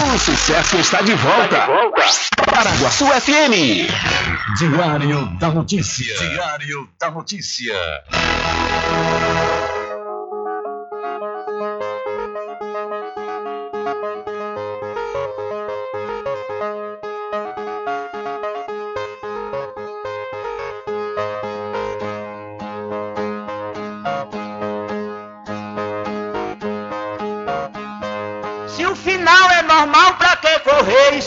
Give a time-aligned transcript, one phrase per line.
[0.00, 1.66] O sucesso está de volta.
[2.46, 3.90] Paraguaçu FM.
[4.58, 6.16] Diário da Notícia.
[6.16, 7.74] Diário da Notícia.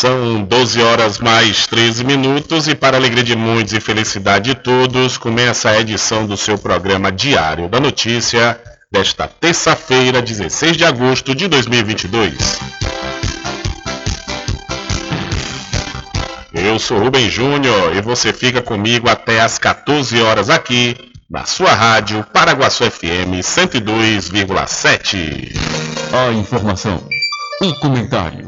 [0.00, 5.18] São 12 horas mais 13 minutos e para alegria de muitos e felicidade de todos,
[5.18, 8.60] começa a edição do seu programa Diário da Notícia
[8.92, 12.60] desta terça-feira, 16 de agosto de 2022.
[16.54, 20.96] Eu sou Rubem Júnior e você fica comigo até às 14 horas aqui
[21.28, 25.56] na sua rádio Paraguaçu FM 102,7.
[26.12, 27.02] A informação,
[27.60, 28.47] o comentário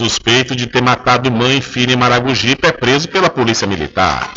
[0.00, 4.32] Suspeito de ter matado mãe e filha em Maragogipe é preso pela polícia militar.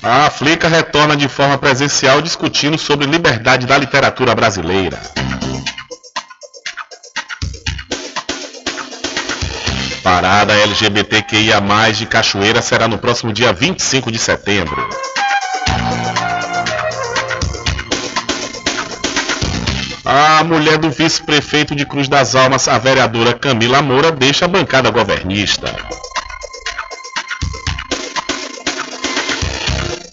[0.00, 4.96] A Flica retorna de forma presencial discutindo sobre liberdade da literatura brasileira.
[10.04, 11.60] Parada LGBTQIA+,
[11.92, 14.88] de Cachoeira será no próximo dia 25 de setembro.
[20.08, 24.88] A mulher do vice-prefeito de Cruz das Almas, a vereadora Camila Moura, deixa a bancada
[24.88, 25.74] governista.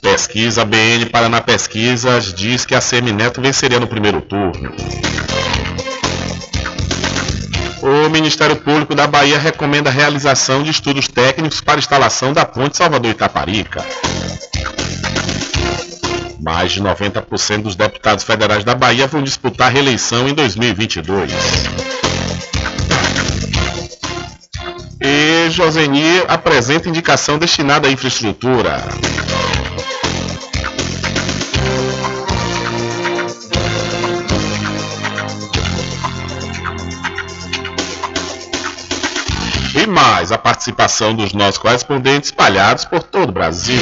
[0.01, 4.73] Pesquisa BN Paraná Pesquisas diz que a Semineto venceria no primeiro turno.
[7.83, 12.77] O Ministério Público da Bahia recomenda a realização de estudos técnicos para instalação da ponte
[12.77, 13.85] Salvador-Itaparica.
[16.43, 21.31] Mais de 90% dos deputados federais da Bahia vão disputar reeleição em 2022.
[24.99, 28.83] E Joseni apresenta indicação destinada à infraestrutura.
[39.81, 43.81] E mais a participação dos nossos correspondentes espalhados por todo o Brasil.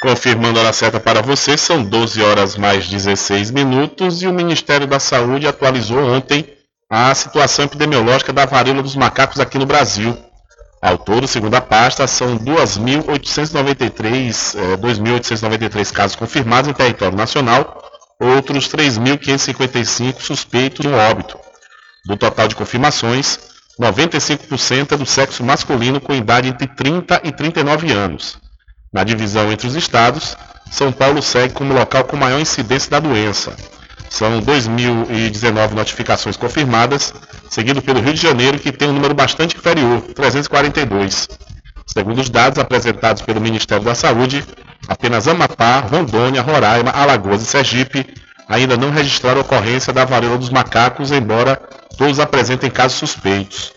[0.00, 4.86] Confirmando a hora certa para você, são 12 horas mais 16 minutos e o Ministério
[4.86, 6.46] da Saúde atualizou ontem
[6.88, 10.16] a situação epidemiológica da varíola dos macacos aqui no Brasil.
[10.80, 17.82] Ao todo, segundo a pasta, são 2.893 eh, 2.893 casos confirmados em território nacional,
[18.20, 21.36] outros 3.555 suspeitos no óbito.
[22.06, 23.40] Do total de confirmações,
[23.80, 28.38] 95% é do sexo masculino com idade entre 30 e 39 anos.
[28.92, 30.36] Na divisão entre os estados,
[30.70, 33.54] São Paulo segue como local com maior incidência da doença.
[34.08, 37.12] São 2.019 notificações confirmadas,
[37.50, 41.28] seguido pelo Rio de Janeiro, que tem um número bastante inferior, 342.
[41.86, 44.44] Segundo os dados apresentados pelo Ministério da Saúde,
[44.86, 48.06] apenas Amapá, Rondônia, Roraima, Alagoas e Sergipe
[48.48, 51.60] ainda não registraram ocorrência da varíola dos macacos, embora
[51.98, 53.72] todos apresentem casos suspeitos.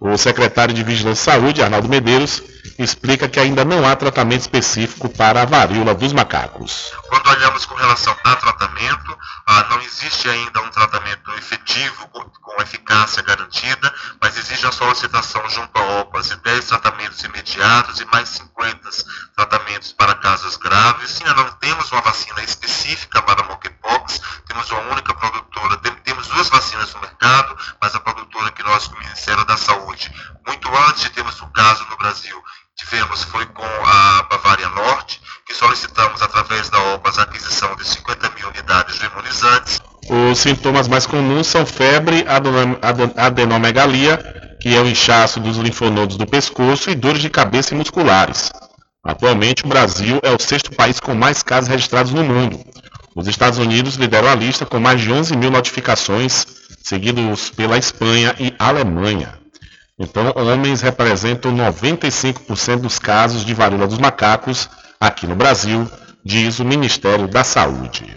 [0.00, 2.42] O secretário de Vigilância e Saúde, Arnaldo Medeiros,
[2.78, 6.92] explica que ainda não há tratamento específico para a varíola dos macacos.
[7.08, 13.22] Quando olhamos com relação a tratamento, ah, não existe ainda um tratamento efetivo com, eficácia
[13.22, 18.88] garantida, mas existe a solicitação junto à OPAS de 10 tratamentos imediatos e mais 50
[19.34, 21.20] tratamentos para casos graves.
[21.20, 26.94] Ainda não temos uma vacina específica para monkeypox, temos uma única produtora, temos duas vacinas
[26.94, 30.12] no mercado, mas a produtora que nós, o Ministério da Saúde,
[30.46, 32.42] muito antes de termos o caso no Brasil,
[32.76, 38.30] tivemos foi com a Bavária Norte, que solicitamos através da OPAS a aquisição de 50
[38.30, 39.80] mil unidades de imunizantes.
[40.08, 42.24] Os sintomas mais comuns são febre,
[43.16, 44.18] adenomegalia,
[44.60, 48.50] que é o inchaço dos linfonodos do pescoço, e dores de cabeça e musculares.
[49.04, 52.60] Atualmente, o Brasil é o sexto país com mais casos registrados no mundo.
[53.14, 56.46] Os Estados Unidos lideram a lista com mais de 11 mil notificações,
[56.82, 59.41] seguidos pela Espanha e Alemanha.
[59.98, 64.68] Então, homens representam 95% dos casos de varíola dos macacos
[64.98, 65.88] aqui no Brasil,
[66.24, 68.16] diz o Ministério da Saúde.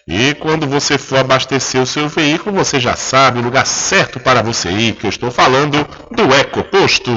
[0.07, 4.43] E quando você for abastecer o seu veículo, você já sabe o lugar certo para
[4.43, 7.12] você ir, que eu estou falando do Ecoposto.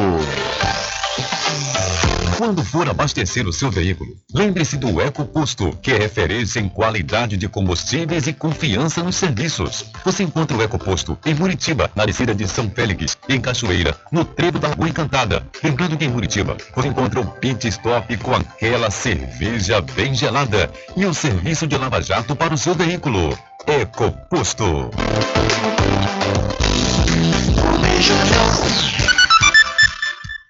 [2.37, 7.47] Quando for abastecer o seu veículo, lembre-se do EcoPosto, que é referência em qualidade de
[7.47, 9.85] combustíveis e confiança nos serviços.
[10.03, 14.59] Você encontra o EcoPosto em Muritiba, na descida de São Félix, em Cachoeira, no trevo
[14.59, 15.47] da Lagoa Encantada.
[15.63, 21.05] Lembrando que em Muritiba, você encontra o pit stop com aquela cerveja bem gelada e
[21.05, 23.37] o serviço de lava-jato para o seu veículo.
[23.65, 24.91] EcoPosto.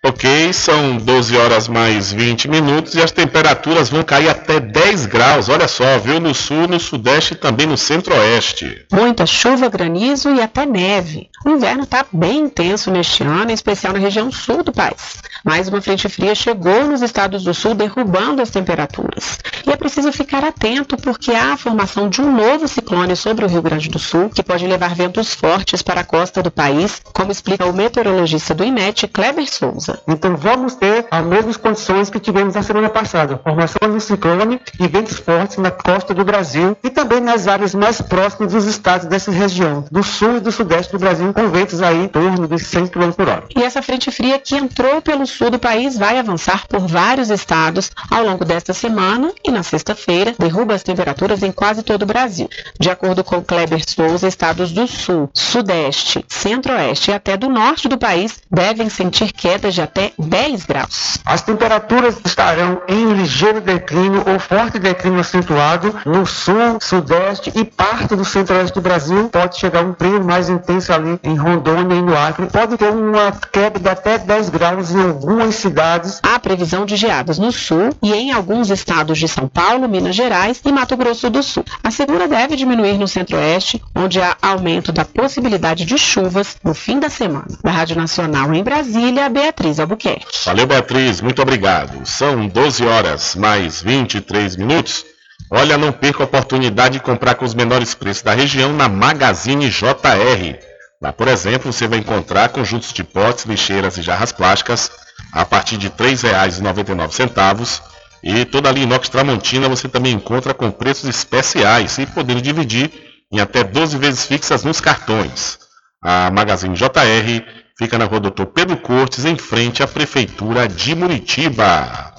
[0.08, 5.50] Ok, são 12 horas mais 20 minutos e as temperaturas vão cair até 10 graus.
[5.50, 6.20] Olha só, viu?
[6.20, 8.86] No sul, no sudeste e também no centro-oeste.
[8.92, 11.28] Muita chuva, granizo e até neve.
[11.46, 15.22] O inverno está bem intenso neste ano, em especial na região sul do país.
[15.44, 19.38] Mais uma frente fria chegou nos estados do sul, derrubando as temperaturas.
[19.64, 23.48] E é preciso ficar atento porque há a formação de um novo ciclone sobre o
[23.48, 27.32] Rio Grande do Sul, que pode levar ventos fortes para a costa do país, como
[27.32, 30.02] explica o meteorologista do IMET, Kleber Souza.
[30.08, 34.60] Então vamos ter as mesmas condições que tivemos na semana passada, formação de um ciclone
[34.80, 39.06] e ventos fortes na costa do Brasil e também nas áreas mais próximas dos estados
[39.06, 42.58] dessa região, do sul e do sudeste do Brasil, com ventos aí em torno de
[42.58, 43.44] 100 km por hora.
[43.54, 47.92] E essa frente fria que entrou pelo sul do país vai avançar por vários estados
[48.10, 52.50] ao longo desta semana e na sexta-feira derruba as temperaturas em quase todo o Brasil.
[52.80, 57.98] De acordo com Kleber Souza, estados do sul, sudeste, centro-oeste e até do norte do
[57.98, 61.18] país devem sentir quedas de até 10 graus.
[61.26, 68.16] As temperaturas estarão em ligeiro declínio ou forte declínio acentuado no sul, sudeste e parte
[68.16, 69.28] do centro-oeste do Brasil.
[69.28, 72.48] Pode chegar um frio mais intenso ali em Rondônia e no Acre.
[72.48, 76.20] Pode ter uma queda de até 10 graus em algumas cidades.
[76.24, 80.62] Há previsão de geadas no sul e em alguns estados de São Paulo, Minas Gerais
[80.64, 81.66] e Mato Grosso do Sul.
[81.84, 87.00] A segura deve diminuir no centro-oeste, onde há aumento da possibilidade de chuvas no fim
[87.00, 87.48] da semana.
[87.64, 90.26] Da Rádio Nacional em Brasília, Beatriz Albuquerque.
[90.46, 92.06] Valeu, Beatriz, muito obrigado.
[92.06, 95.06] São 12 horas mais 23 minutos.
[95.50, 99.70] Olha, não perca a oportunidade de comprar com os menores preços da região na Magazine
[99.70, 100.65] JR.
[101.02, 104.92] Lá, por exemplo, você vai encontrar conjuntos de potes, lixeiras e jarras plásticas
[105.34, 107.82] a partir de R$ 3,99
[108.24, 112.92] e toda a linha inox Tramontina você também encontra com preços especiais e podendo dividir
[113.32, 115.60] em até 12 vezes fixas nos cartões.
[116.02, 117.46] A Magazine JR
[117.78, 122.14] fica na rua Doutor Pedro Cortes, em frente à Prefeitura de Muritiba.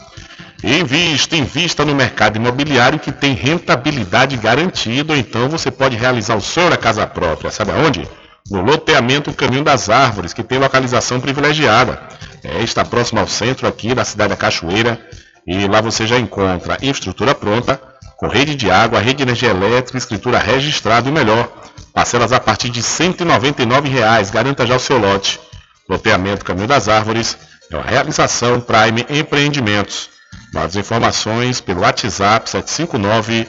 [0.63, 6.71] Invista, invista no mercado imobiliário que tem rentabilidade garantida, então você pode realizar o sonho
[6.71, 7.51] da casa própria.
[7.51, 8.09] Sabe aonde?
[8.51, 12.01] No loteamento Caminho das Árvores, que tem localização privilegiada.
[12.43, 15.01] É, está próximo ao centro aqui da cidade da Cachoeira,
[15.47, 17.81] e lá você já encontra infraestrutura pronta,
[18.17, 21.51] com rede de água, rede de energia elétrica, escritura registrada e melhor,
[21.97, 24.29] Parcelas a partir de 199 reais.
[24.29, 25.41] Garanta já o seu lote.
[25.89, 27.39] Loteamento Caminho das Árvores
[27.71, 30.11] é uma realização Prime Empreendimentos.
[30.53, 33.49] Mais informações pelo WhatsApp 759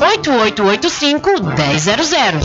[0.01, 2.39] 98885 1000.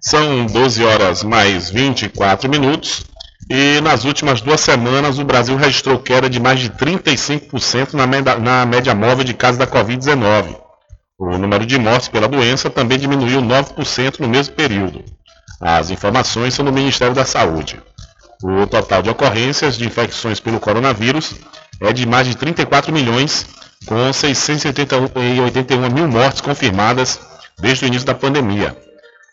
[0.00, 3.04] São 12 horas mais 24 minutos
[3.48, 8.36] e nas últimas duas semanas o Brasil registrou queda de mais de 35% na média,
[8.36, 10.56] na média móvel de casos da Covid-19.
[11.16, 15.04] O número de mortes pela doença também diminuiu 9% no mesmo período.
[15.60, 17.80] As informações são do Ministério da Saúde.
[18.42, 21.32] O total de ocorrências de infecções pelo coronavírus
[21.80, 23.46] é de mais de 34 milhões
[23.86, 27.20] com 681 mil mortes confirmadas
[27.58, 28.76] desde o início da pandemia.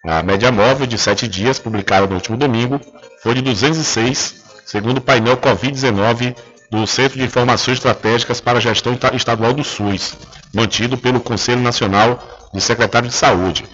[0.06, 2.82] A média móvel de 7 dias, publicada no último domingo,
[3.22, 6.36] foi de 206, segundo o painel Covid-19
[6.72, 10.18] do Centro de Informações Estratégicas para a Gestão Estadual do SUS,
[10.54, 13.66] mantido pelo Conselho Nacional de Secretários de Saúde.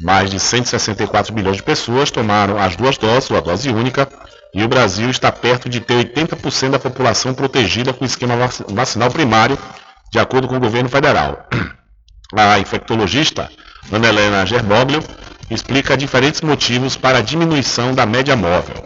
[0.00, 4.08] Mais de 164 milhões de pessoas tomaram as duas doses, ou a dose única,
[4.54, 8.34] e o Brasil está perto de ter 80% da população protegida com o esquema
[8.68, 9.58] vacinal primário
[10.10, 11.46] de acordo com o governo federal.
[12.36, 13.48] A infectologista
[13.92, 15.02] Ana Helena Gerboglio
[15.48, 18.84] explica diferentes motivos para a diminuição da média móvel.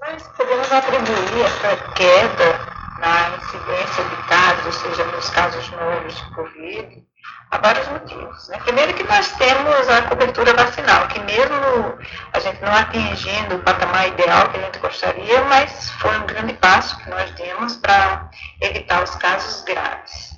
[0.00, 2.60] Nós podemos atribuir essa queda
[2.98, 7.07] na incidência de casos, ou seja, nos casos novos de Covid,
[7.50, 8.48] a vários motivos.
[8.48, 8.58] Né?
[8.64, 11.98] Primeiro que nós temos a cobertura vacinal, que mesmo
[12.32, 16.52] a gente não atingindo o patamar ideal que a gente gostaria, mas foi um grande
[16.54, 18.28] passo que nós demos para
[18.60, 20.28] evitar os casos graves.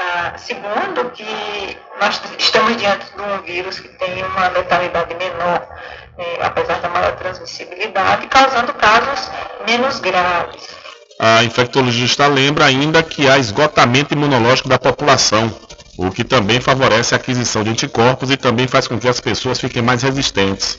[0.00, 5.66] Ah, segundo, que nós estamos diante de um vírus que tem uma letalidade menor,
[6.16, 9.28] eh, apesar da maior transmissibilidade, causando casos
[9.66, 10.68] menos graves.
[11.20, 15.52] A infectologista lembra ainda que há esgotamento imunológico da população,
[15.98, 19.58] o que também favorece a aquisição de anticorpos e também faz com que as pessoas
[19.58, 20.78] fiquem mais resistentes.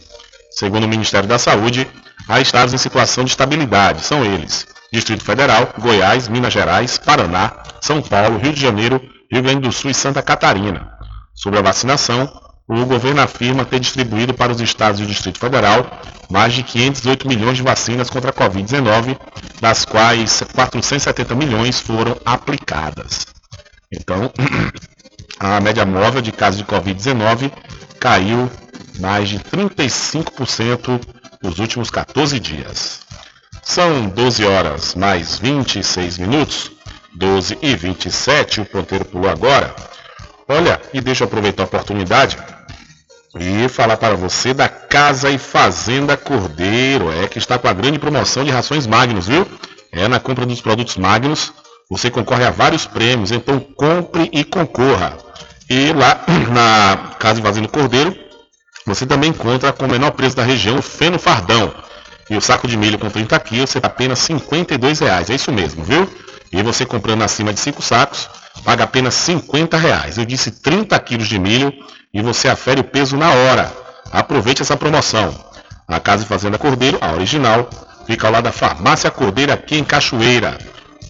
[0.51, 1.86] Segundo o Ministério da Saúde,
[2.27, 7.51] há estados em situação de estabilidade, são eles: Distrito Federal, Goiás, Minas Gerais, Paraná,
[7.82, 10.89] São Paulo, Rio de Janeiro, Rio Grande do Sul e Santa Catarina.
[11.36, 12.32] Sobre a vacinação,
[12.65, 15.86] o governo afirma ter distribuído para os estados e o Distrito Federal
[16.29, 19.17] mais de 508 milhões de vacinas contra a Covid-19,
[19.60, 23.25] das quais 470 milhões foram aplicadas.
[23.91, 24.32] Então,
[25.39, 27.52] a média móvel de casos de Covid-19
[27.99, 28.52] caiu
[28.99, 31.02] mais de 35%
[31.41, 32.99] nos últimos 14 dias.
[33.63, 36.71] São 12 horas mais 26 minutos,
[37.15, 39.73] 12 e 27, o ponteiro pulou agora.
[40.47, 42.38] Olha, e deixa eu aproveitar a oportunidade
[43.38, 47.99] e falar para você da Casa e Fazenda Cordeiro, é que está com a grande
[47.99, 49.47] promoção de rações Magnus, viu?
[49.91, 51.54] É na compra dos produtos Magnus,
[51.89, 55.17] você concorre a vários prêmios, então compre e concorra.
[55.69, 56.23] E lá
[56.54, 58.15] na Casa Fazenda Cordeiro,
[58.86, 61.73] você também encontra com o menor preço da região o feno fardão.
[62.30, 65.30] E o saco de milho com 30 quilos, você apenas 52 reais.
[65.32, 66.08] É isso mesmo, viu?
[66.52, 68.30] E você comprando acima de 5 sacos,
[68.63, 70.17] paga apenas 50 reais.
[70.17, 71.73] Eu disse 30 quilos de milho
[72.13, 73.71] e você afere o peso na hora.
[74.12, 75.34] Aproveite essa promoção.
[75.88, 77.67] A Casa e Fazenda Cordeiro, a original,
[78.06, 80.58] fica ao lado da Farmácia Cordeiro aqui em Cachoeira.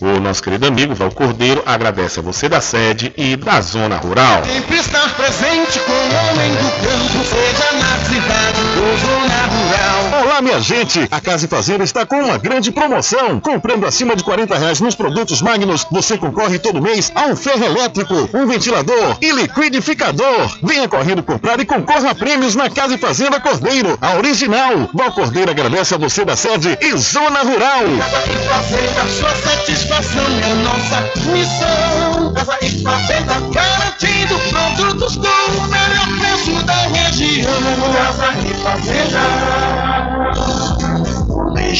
[0.01, 4.45] O nosso querido amigo Val Cordeiro agradece a você da sede e da zona rural.
[4.45, 10.08] Sempre estar presente com o homem do campo, seja na cidade ou zona rural.
[10.41, 11.05] Minha gente!
[11.11, 13.41] A Casa e Fazenda está com uma grande promoção.
[13.41, 17.65] Comprando acima de 40 reais nos produtos Magnus, você concorre todo mês a um ferro
[17.65, 20.57] elétrico, um ventilador e liquidificador.
[20.63, 24.89] Venha correndo comprar e concorra a prêmios na Casa e Fazenda Cordeiro, a original.
[24.93, 27.83] Val Cordeiro agradece a você da sede e zona rural.
[27.99, 32.33] Casa e Fazenda, sua satisfação é nossa missão.
[32.33, 37.51] Casa e Fazenda garantindo produtos com o melhor preço da região.
[37.93, 40.28] Casa e Fazenda.
[40.35, 41.79] Ok,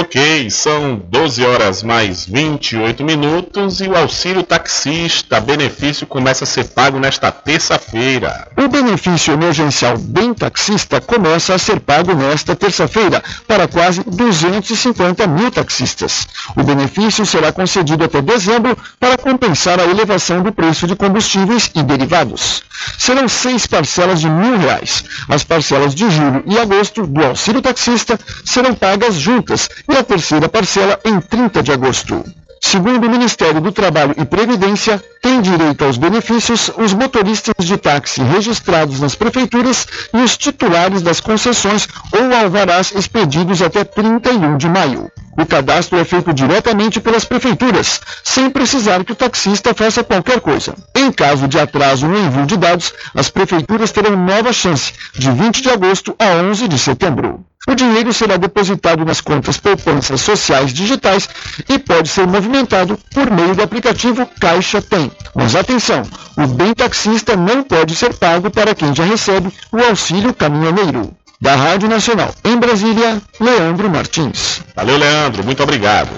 [0.00, 6.66] Ok, são 12 horas mais 28 minutos e o auxílio taxista benefício começa a ser
[6.66, 8.46] pago nesta terça-feira.
[8.56, 15.50] O benefício emergencial Bem Taxista começa a ser pago nesta terça-feira para quase 250 mil
[15.50, 16.28] taxistas.
[16.56, 21.82] O benefício será concedido até dezembro para compensar a elevação do preço de combustíveis e
[21.82, 22.62] derivados.
[22.96, 25.02] Serão seis parcelas de mil reais.
[25.28, 30.48] As parcelas de julho e agosto do auxílio taxista serão pagas juntas e a terceira
[30.48, 32.24] parcela em 30 de agosto.
[32.60, 38.20] Segundo o Ministério do Trabalho e Previdência, têm direito aos benefícios os motoristas de táxi
[38.22, 45.10] registrados nas prefeituras e os titulares das concessões ou alvarás expedidos até 31 de maio.
[45.38, 50.74] O cadastro é feito diretamente pelas prefeituras, sem precisar que o taxista faça qualquer coisa.
[50.92, 55.62] Em caso de atraso no envio de dados, as prefeituras terão nova chance, de 20
[55.62, 57.44] de agosto a 11 de setembro.
[57.68, 61.28] O dinheiro será depositado nas contas poupanças sociais digitais
[61.68, 65.12] e pode ser movimentado por meio do aplicativo Caixa Tem.
[65.36, 66.02] Mas atenção,
[66.36, 71.14] o bem taxista não pode ser pago para quem já recebe o auxílio caminhoneiro.
[71.40, 74.60] Da Rádio Nacional, em Brasília, Leandro Martins.
[74.74, 76.10] Valeu, Leandro, muito obrigado.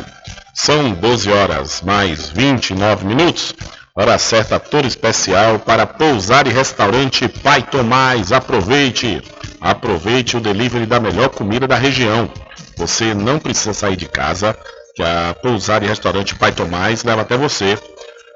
[0.55, 3.55] São 12 horas mais 29 minutos.
[3.95, 8.33] Hora certa toda especial para pousar e restaurante Pai Tomás.
[8.33, 9.23] Aproveite!
[9.61, 12.31] Aproveite o delivery da melhor comida da região.
[12.79, 14.57] Você não precisa sair de casa,
[14.97, 17.79] que a pousar e restaurante Pai Tomás leva até você.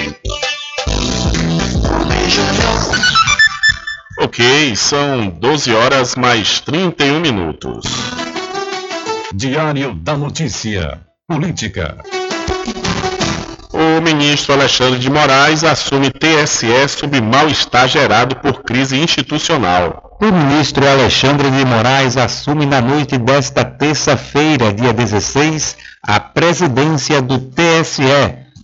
[4.19, 7.83] Ok, são 12 horas mais 31 minutos.
[9.33, 11.01] Diário da Notícia.
[11.27, 11.97] Política.
[13.73, 20.17] O ministro Alexandre de Moraes assume TSE sob mal-estar gerado por crise institucional.
[20.21, 27.39] O ministro Alexandre de Moraes assume na noite desta terça-feira, dia 16, a presidência do
[27.39, 28.03] TSE,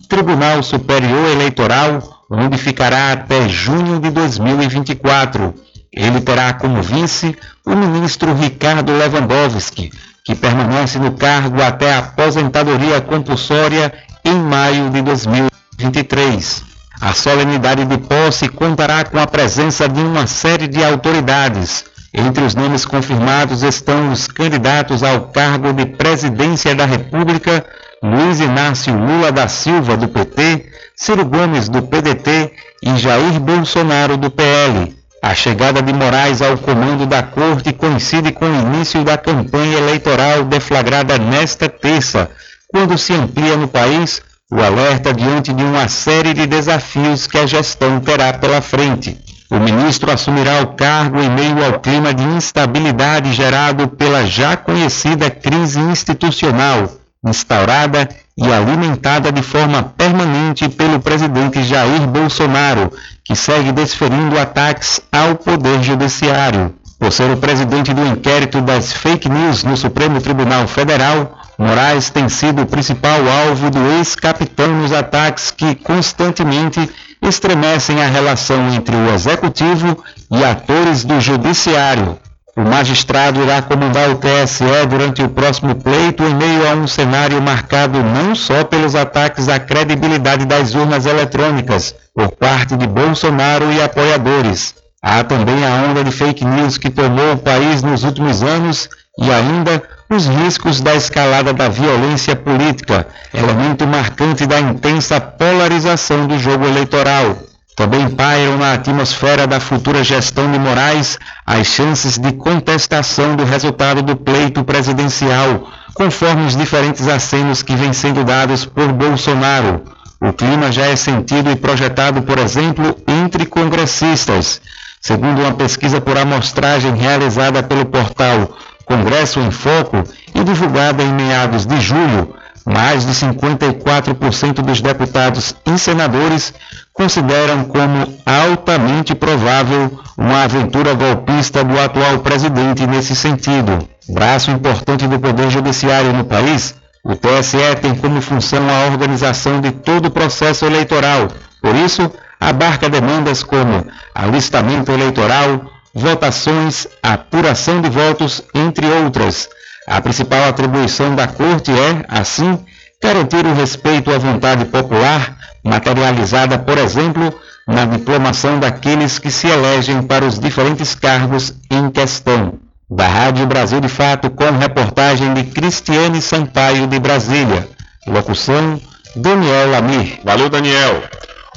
[0.08, 5.54] Tribunal Superior Eleitoral, onde ficará até junho de 2024.
[5.92, 9.90] Ele terá como vice o ministro Ricardo Lewandowski,
[10.24, 13.92] que permanece no cargo até a aposentadoria compulsória
[14.24, 16.64] em maio de 2023.
[17.00, 21.84] A solenidade de posse contará com a presença de uma série de autoridades.
[22.12, 27.64] Entre os nomes confirmados estão os candidatos ao cargo de presidência da República,
[28.00, 34.30] Luiz Inácio Lula da Silva, do PT, Ciro Gomes, do PDT e Jair Bolsonaro, do
[34.30, 34.94] PL.
[35.20, 40.44] A chegada de Moraes ao comando da corte coincide com o início da campanha eleitoral
[40.44, 42.30] deflagrada nesta terça,
[42.68, 47.46] quando se amplia no país o alerta diante de uma série de desafios que a
[47.46, 49.18] gestão terá pela frente.
[49.50, 55.30] O ministro assumirá o cargo em meio ao clima de instabilidade gerado pela já conhecida
[55.30, 62.92] crise institucional, instaurada e alimentada de forma permanente pelo presidente Jair Bolsonaro,
[63.24, 66.74] que segue desferindo ataques ao Poder Judiciário.
[66.98, 72.28] Por ser o presidente do inquérito das fake news no Supremo Tribunal Federal, Moraes tem
[72.28, 76.88] sido o principal alvo do ex-capitão nos ataques que constantemente
[77.20, 82.16] estremecem a relação entre o executivo e atores do judiciário.
[82.58, 87.40] O magistrado irá comandar o TSE durante o próximo pleito em meio a um cenário
[87.40, 93.80] marcado não só pelos ataques à credibilidade das urnas eletrônicas por parte de Bolsonaro e
[93.80, 94.74] apoiadores.
[95.00, 99.32] Há também a onda de fake news que tomou o país nos últimos anos e
[99.32, 106.66] ainda os riscos da escalada da violência política, elemento marcante da intensa polarização do jogo
[106.66, 107.36] eleitoral.
[107.78, 114.02] Também pairam na atmosfera da futura gestão de Moraes as chances de contestação do resultado
[114.02, 119.84] do pleito presidencial, conforme os diferentes acenos que vêm sendo dados por Bolsonaro.
[120.20, 124.60] O clima já é sentido e projetado, por exemplo, entre congressistas.
[125.00, 130.02] Segundo uma pesquisa por amostragem realizada pelo portal Congresso em Foco
[130.34, 132.34] e divulgada em meados de julho,
[132.66, 136.52] mais de 54% dos deputados e senadores
[136.98, 143.88] consideram como altamente provável uma aventura golpista do atual presidente nesse sentido.
[144.08, 149.70] Braço importante do Poder Judiciário no país, o TSE tem como função a organização de
[149.70, 151.28] todo o processo eleitoral.
[151.62, 159.48] Por isso, abarca demandas como alistamento eleitoral, votações, apuração de votos, entre outras.
[159.86, 162.58] A principal atribuição da Corte é, assim,
[163.00, 167.32] garantir o respeito à vontade popular, materializada, por exemplo,
[167.66, 172.54] na diplomação daqueles que se elegem para os diferentes cargos em questão.
[172.90, 177.68] Da Rádio Brasil de Fato, com reportagem de Cristiane Sampaio de Brasília.
[178.06, 178.80] Locução,
[179.14, 180.20] Daniel Lamir.
[180.24, 181.02] Valeu, Daniel.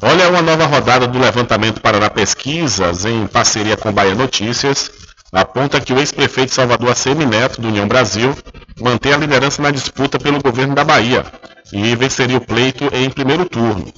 [0.01, 4.91] Olha uma nova rodada do levantamento Paraná Pesquisas, em parceria com Bahia Notícias,
[5.31, 8.35] aponta que o ex-prefeito Salvador ACM Neto, do União Brasil,
[8.79, 11.25] mantém a liderança na disputa pelo governo da Bahia
[11.71, 13.91] e venceria o pleito em primeiro turno.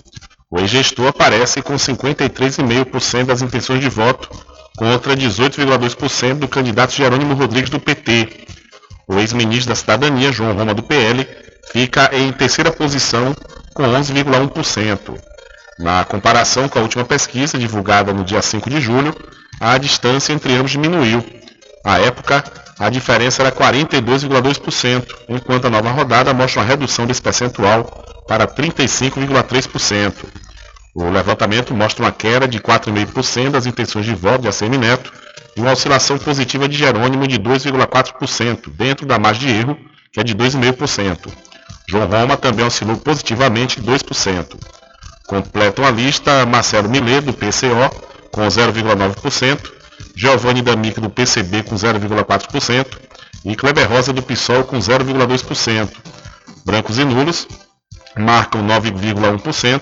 [0.50, 4.30] O ex-gestor aparece com 53,5% das intenções de voto,
[4.78, 8.46] contra 18,2% do candidato Jerônimo Rodrigues do PT.
[9.08, 11.28] O ex-ministro da Cidadania, João Roma do PL,
[11.72, 13.36] fica em terceira posição
[13.74, 15.20] com 11,1%.
[15.80, 19.16] Na comparação com a última pesquisa, divulgada no dia 5 de julho,
[19.64, 21.24] a distância entre ambos diminuiu.
[21.86, 22.44] À época,
[22.78, 27.86] a diferença era 42,2%, enquanto a nova rodada mostra uma redução desse percentual
[28.28, 30.14] para 35,3%.
[30.94, 35.14] O levantamento mostra uma queda de 4,5% das intenções de voto de ACM Neto
[35.56, 39.78] e uma oscilação positiva de Jerônimo de 2,4%, dentro da margem de erro,
[40.12, 41.32] que é de 2,5%.
[41.88, 44.58] João Roma também oscilou positivamente 2%.
[45.26, 49.72] Completam a lista Marcelo Millet, do PCO, com 0,9%,
[50.16, 52.88] Giovanni D'Amico, do PCB, com 0,4%,
[53.46, 55.90] e Kleber Rosa, do PSOL, com 0,2%.
[56.66, 57.48] Brancos e nulos
[58.18, 59.82] marcam 9,1%,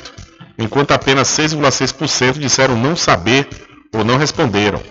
[0.60, 3.48] enquanto apenas 6,6% disseram não saber
[3.94, 4.82] ou não responderam.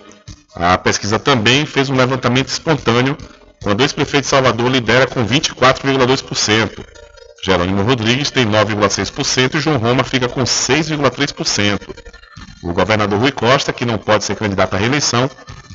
[0.55, 3.15] A pesquisa também fez um levantamento espontâneo,
[3.61, 6.83] quando o ex-prefeito de Salvador lidera com 24,2%.
[7.43, 11.79] Jerônimo Rodrigues tem 9,6% e João Roma fica com 6,3%.
[12.61, 15.29] O governador Rui Costa, que não pode ser candidato à reeleição,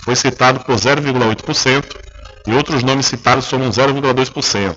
[0.05, 1.97] foi citado por 0,8%
[2.47, 4.77] e outros nomes citados somam 0,2%.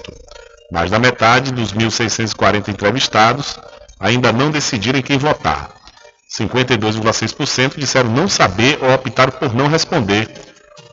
[0.71, 3.59] Mais da metade dos 1.640 entrevistados
[3.99, 5.69] ainda não decidiram em quem votar.
[6.31, 10.27] 52,6% disseram não saber ou optaram por não responder.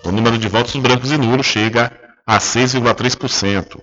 [0.05, 1.91] O número de votos brancos e nulos chega
[2.27, 3.81] a 6,3%.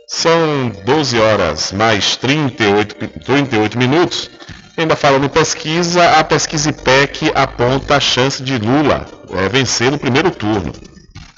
[0.07, 4.31] São 12 horas mais 38, 38 minutos.
[4.77, 9.99] Ainda falando em pesquisa, a pesquisa IPEC aponta a chance de Lula é, vencer no
[9.99, 10.71] primeiro turno.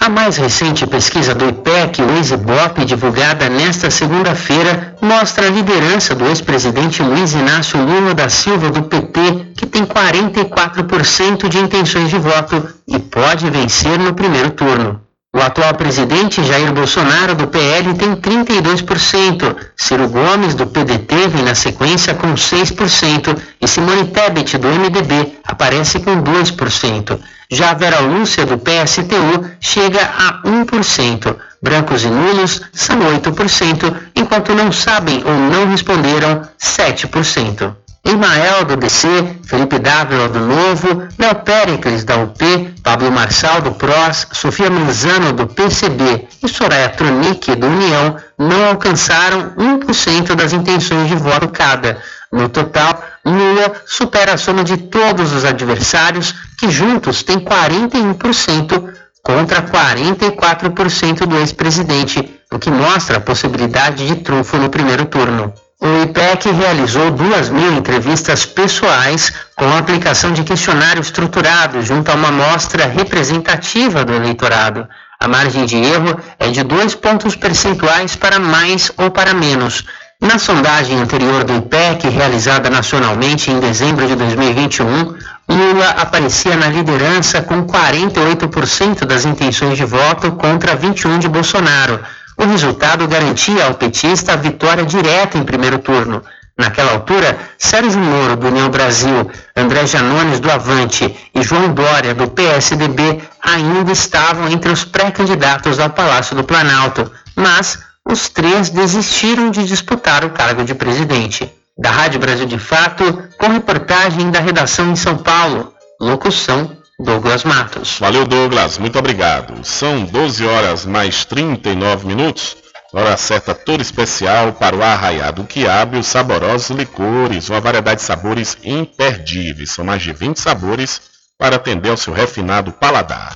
[0.02, 6.26] A mais recente pesquisa do IPEC, o Ibope, divulgada nesta segunda-feira, mostra a liderança do
[6.26, 12.68] ex-presidente Luiz Inácio Lula da Silva do PT, que tem 44% de intenções de voto
[12.88, 15.00] e pode vencer no primeiro turno.
[15.34, 21.56] O atual presidente Jair Bolsonaro do PL tem 32%, Ciro Gomes do PDT vem na
[21.56, 27.18] sequência com 6% e Simone Tebet do MDB aparece com 2%.
[27.50, 31.38] Já Vera Lúcia do PSTU chega a 1%.
[31.64, 37.74] Brancos e nulos são 8%, enquanto não sabem ou não responderam 7%.
[38.04, 39.08] Emael do DC,
[39.44, 45.46] Felipe Dávila do Novo, Léo Péricles da UP, Pablo Marçal do PROS, Sofia Manzano do
[45.46, 52.02] PCB e Soraya Tronic do União não alcançaram 1% das intenções de voto cada.
[52.32, 59.62] No total, Lula supera a soma de todos os adversários, que juntos têm 41% contra
[59.62, 65.54] 44% do ex-presidente, o que mostra a possibilidade de trunfo no primeiro turno.
[65.84, 72.14] O IPEC realizou duas mil entrevistas pessoais com a aplicação de questionário estruturado junto a
[72.14, 74.88] uma amostra representativa do eleitorado.
[75.20, 79.84] A margem de erro é de dois pontos percentuais para mais ou para menos.
[80.22, 85.16] Na sondagem anterior do IPEC, realizada nacionalmente em dezembro de 2021,
[85.50, 92.00] Lula aparecia na liderança com 48% das intenções de voto contra 21% de Bolsonaro.
[92.42, 96.24] O resultado garantia ao petista a vitória direta em primeiro turno.
[96.58, 102.28] Naquela altura, Sérgio Moro, do União Brasil, André Janones, do Avante e João Dória, do
[102.28, 109.64] PSDB, ainda estavam entre os pré-candidatos ao Palácio do Planalto, mas os três desistiram de
[109.64, 111.48] disputar o cargo de presidente.
[111.78, 115.72] Da Rádio Brasil de Fato, com reportagem da redação em São Paulo.
[116.00, 117.98] Locução Douglas Matos.
[118.00, 118.78] Valeu, Douglas.
[118.78, 119.66] Muito obrigado.
[119.66, 122.56] São 12 horas mais 39 minutos.
[122.94, 128.06] Hora certa toda especial para o Arraiado Quiabo e os saborosos licores, uma variedade de
[128.06, 129.72] sabores imperdíveis.
[129.72, 131.02] São mais de 20 sabores
[131.40, 133.36] para atender ao seu refinado paladar.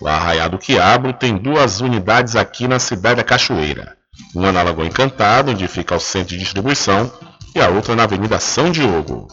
[0.00, 3.96] O Arraiado Quiabo tem duas unidades aqui na cidade da Cachoeira.
[4.34, 7.12] Uma na Lagoa Encantada, onde fica o centro de distribuição,
[7.54, 9.28] e a outra na Avenida São Diogo.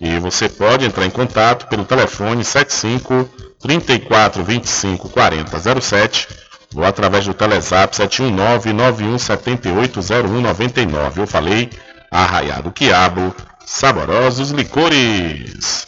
[0.00, 3.28] E você pode entrar em contato pelo telefone 75
[3.60, 6.28] 34 25 40 07
[6.74, 11.20] ou através do Telezap 719 91 78 0199.
[11.22, 11.70] Eu falei
[12.10, 15.86] Arraiado Quiabo, saborosos licores.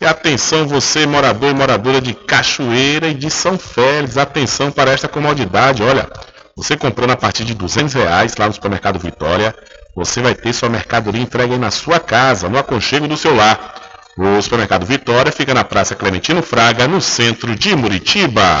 [0.00, 5.08] E atenção você morador e moradora de Cachoeira e de São Félix, atenção para esta
[5.08, 6.06] comodidade, olha,
[6.54, 9.54] você comprando a partir de 200 reais lá no supermercado Vitória,
[9.96, 13.74] você vai ter sua mercadoria entregue na sua casa, no aconchego do seu lar.
[14.14, 18.60] O supermercado Vitória fica na Praça Clementino Fraga, no centro de Muritiba.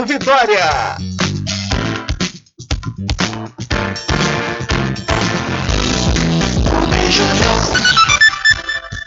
[0.05, 0.97] Vitória.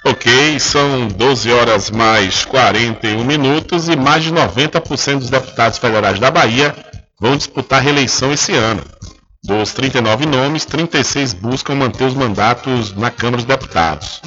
[0.05, 6.31] Ok, são 12 horas mais 41 minutos e mais de 90% dos deputados federais da
[6.31, 6.75] Bahia
[7.19, 8.83] vão disputar reeleição esse ano.
[9.43, 14.21] Dos 39 nomes, 36 buscam manter os mandatos na Câmara dos Deputados.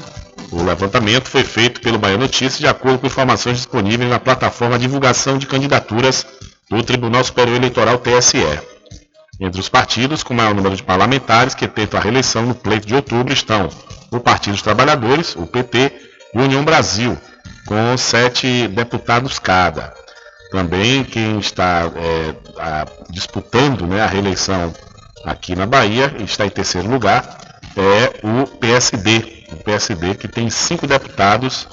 [0.51, 5.38] O levantamento foi feito pelo Bahia Notícias de acordo com informações disponíveis na plataforma Divulgação
[5.38, 6.25] de Candidaturas
[6.69, 8.38] do Tribunal Superior Eleitoral TSE.
[9.39, 12.95] Entre os partidos com maior número de parlamentares que tentam a reeleição no pleito de
[12.95, 13.69] outubro estão
[14.12, 15.91] o Partido dos Trabalhadores, o PT,
[16.34, 17.17] e União Brasil,
[17.65, 19.93] com sete deputados cada.
[20.51, 24.73] Também quem está é, a, disputando né, a reeleição
[25.25, 27.38] aqui na Bahia, está em terceiro lugar,
[27.75, 29.45] é o PSD.
[29.51, 31.67] O PSD que tem cinco deputados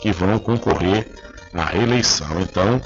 [0.00, 1.08] que vão concorrer
[1.52, 2.40] à reeleição.
[2.40, 2.80] Então,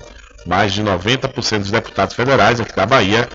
[0.47, 3.29] mais de 90% dos deputados federais aqui da Bahia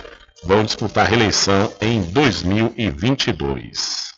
[0.43, 4.09] vão disputar a reeleição em 2022.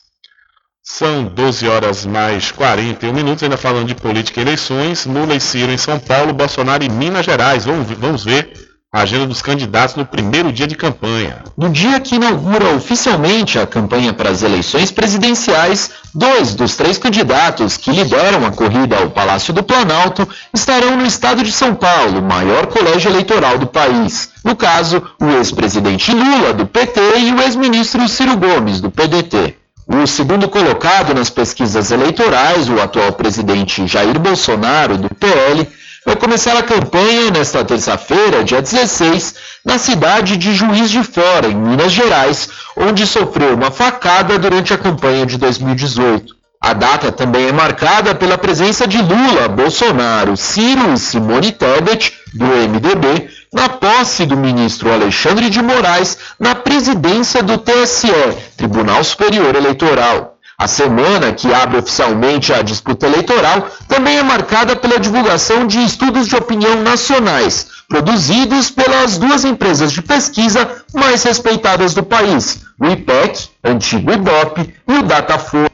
[0.84, 5.06] São 12 horas mais 41 minutos, ainda falando de política e eleições.
[5.06, 7.65] Lula e Ciro em São Paulo, Bolsonaro em Minas Gerais.
[7.65, 11.45] Vamos, vamos ver a agenda dos candidatos no primeiro dia de campanha.
[11.58, 17.77] No dia que inaugura oficialmente a campanha para as eleições presidenciais, dois dos três candidatos
[17.77, 22.67] que lideram a corrida ao Palácio do Planalto estarão no estado de São Paulo, maior
[22.67, 24.29] colégio eleitoral do país.
[24.44, 29.56] No caso, o ex-presidente Lula, do PT, e o ex-ministro Ciro Gomes, do PDT.
[29.87, 35.65] O segundo colocado nas pesquisas eleitorais, o atual presidente Jair Bolsonaro, do PL,
[36.06, 41.56] vai começar a campanha nesta terça-feira, dia 16, na cidade de Juiz de Fora, em
[41.56, 46.35] Minas Gerais, onde sofreu uma facada durante a campanha de 2018.
[46.63, 52.45] A data também é marcada pela presença de Lula, Bolsonaro, Ciro e Simone Tebet, do
[52.45, 58.12] MDB, na posse do ministro Alexandre de Moraes na presidência do TSE,
[58.56, 60.37] Tribunal Superior Eleitoral.
[60.62, 66.27] A semana que abre oficialmente a disputa eleitoral também é marcada pela divulgação de estudos
[66.27, 73.49] de opinião nacionais, produzidos pelas duas empresas de pesquisa mais respeitadas do país, o IPEC,
[73.63, 75.71] antigo IBOP, e o Datafolha.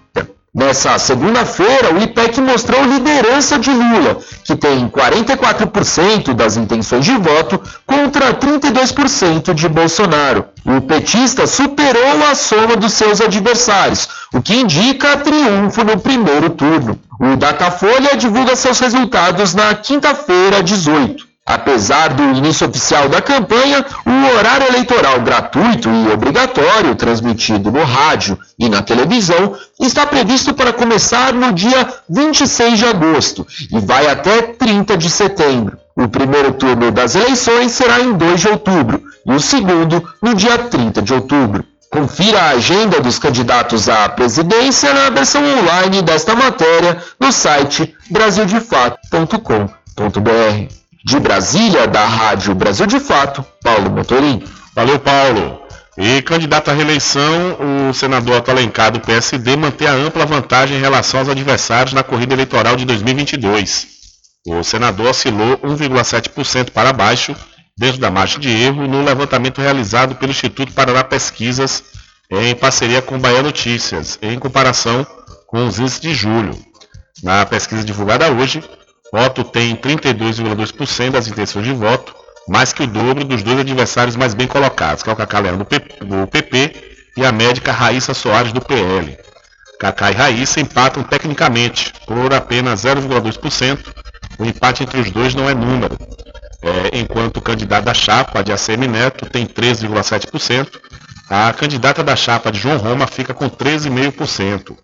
[0.58, 7.62] Nessa segunda-feira, o IPEC mostrou liderança de Lula, que tem 44% das intenções de voto
[7.86, 10.46] contra 32% de Bolsonaro.
[10.66, 17.00] O petista superou a soma dos seus adversários, o que indica triunfo no primeiro turno.
[17.20, 21.27] O Datafolha divulga seus resultados na quinta-feira, 18.
[21.48, 28.38] Apesar do início oficial da campanha, o horário eleitoral gratuito e obrigatório, transmitido no rádio
[28.60, 34.42] e na televisão, está previsto para começar no dia 26 de agosto e vai até
[34.42, 35.78] 30 de setembro.
[35.96, 40.58] O primeiro turno das eleições será em 2 de outubro e o segundo no dia
[40.58, 41.64] 30 de outubro.
[41.90, 50.87] Confira a agenda dos candidatos à presidência na versão online desta matéria no site brasildefato.com.br.
[51.08, 54.44] De Brasília, da Rádio Brasil de Fato, Paulo Motorim.
[54.76, 55.62] Valeu, Paulo.
[55.98, 60.82] E candidato à reeleição, o senador Otto Alencar do PSD mantém a ampla vantagem em
[60.82, 63.88] relação aos adversários na corrida eleitoral de 2022.
[64.48, 67.34] O senador oscilou 1,7% para baixo,
[67.78, 71.86] dentro da margem de erro, no levantamento realizado pelo Instituto Paraná Pesquisas
[72.30, 75.08] em parceria com Bahia Notícias, em comparação
[75.48, 76.52] com os índices de julho.
[77.24, 78.62] Na pesquisa divulgada hoje,
[79.14, 82.14] Otto tem 32,2% das intenções de voto,
[82.48, 85.58] mais que o dobro dos dois adversários mais bem colocados, que é o Cacá Leão
[85.58, 89.18] do PP e a médica Raíssa Soares do PL.
[89.80, 93.80] Cacá e Raíssa empatam tecnicamente por apenas 0,2%.
[94.40, 95.98] O empate entre os dois não é número.
[96.62, 100.80] É, enquanto o candidato da chapa de ACM Neto tem 13,7%,
[101.30, 104.76] a candidata da chapa de João Roma fica com 13,5%.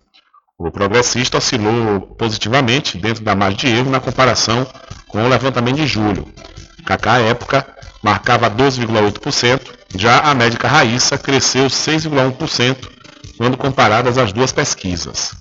[0.56, 4.64] O progressista oscilou positivamente dentro da margem de erro na comparação
[5.08, 6.32] com o levantamento de julho.
[6.86, 7.66] Cacá, à época,
[8.02, 9.60] marcava 12,8%,
[9.96, 12.76] já a médica Raíssa cresceu 6,1%
[13.36, 15.34] quando comparadas as duas pesquisas.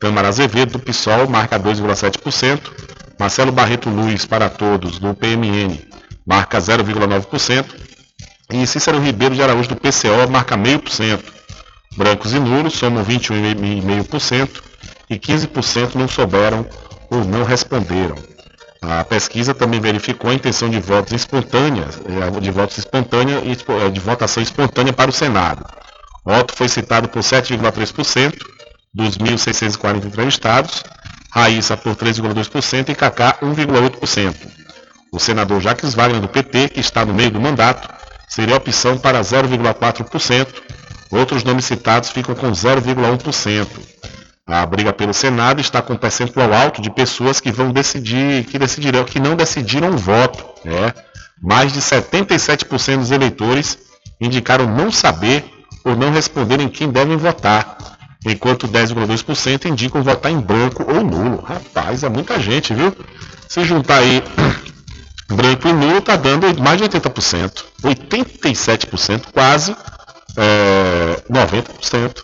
[0.00, 2.60] Câmara Azevedo, do PSOL, marca 2,7%,
[3.18, 5.78] Marcelo Barreto Luiz, para todos, do PMN,
[6.26, 7.66] marca 0,9%,
[8.52, 11.35] e Cícero Ribeiro de Araújo, do PCO, marca 0,5%.
[11.96, 14.62] Brancos e nulos somam 21,5%
[15.08, 16.66] e 15% não souberam
[17.10, 18.16] ou não responderam.
[18.82, 24.00] A pesquisa também verificou a intenção de votos espontâneas, eh, de votos espontânea eh, de
[24.00, 25.64] votação espontânea para o Senado.
[26.24, 28.36] Otto foi citado por 7,3%
[28.92, 30.84] dos 1.640 entrevistados,
[31.32, 34.34] Raíssa por 3,2% e Cacá 1,8%.
[35.12, 37.88] O senador Jacques Wagner do PT, que está no meio do mandato,
[38.28, 40.46] seria opção para 0,4%,
[41.10, 43.66] Outros nomes citados ficam com 0,1%.
[44.46, 48.58] A briga pelo Senado está com um percentual alto de pessoas que vão decidir, que
[48.58, 50.44] decidirão, que não decidiram o voto.
[50.64, 50.92] Né?
[51.42, 53.76] Mais de 77% dos eleitores
[54.20, 55.44] indicaram não saber
[55.84, 57.76] ou não responder em quem devem votar,
[58.24, 61.42] enquanto 10,2% indicam votar em branco ou nulo.
[61.42, 62.96] Rapaz, é muita gente, viu?
[63.48, 64.22] Se juntar aí
[65.28, 69.76] branco e nulo, está dando mais de 80%, 87% quase
[70.36, 72.22] é, 90%.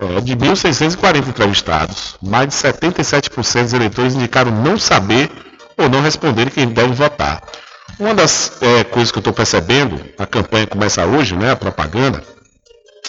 [0.00, 5.28] É, de 1.640 entrevistados, mais de 77% dos eleitores indicaram não saber
[5.76, 7.42] ou não responder quem deve votar.
[7.98, 12.22] Uma das é, coisas que eu estou percebendo, a campanha começa hoje, né, a propaganda,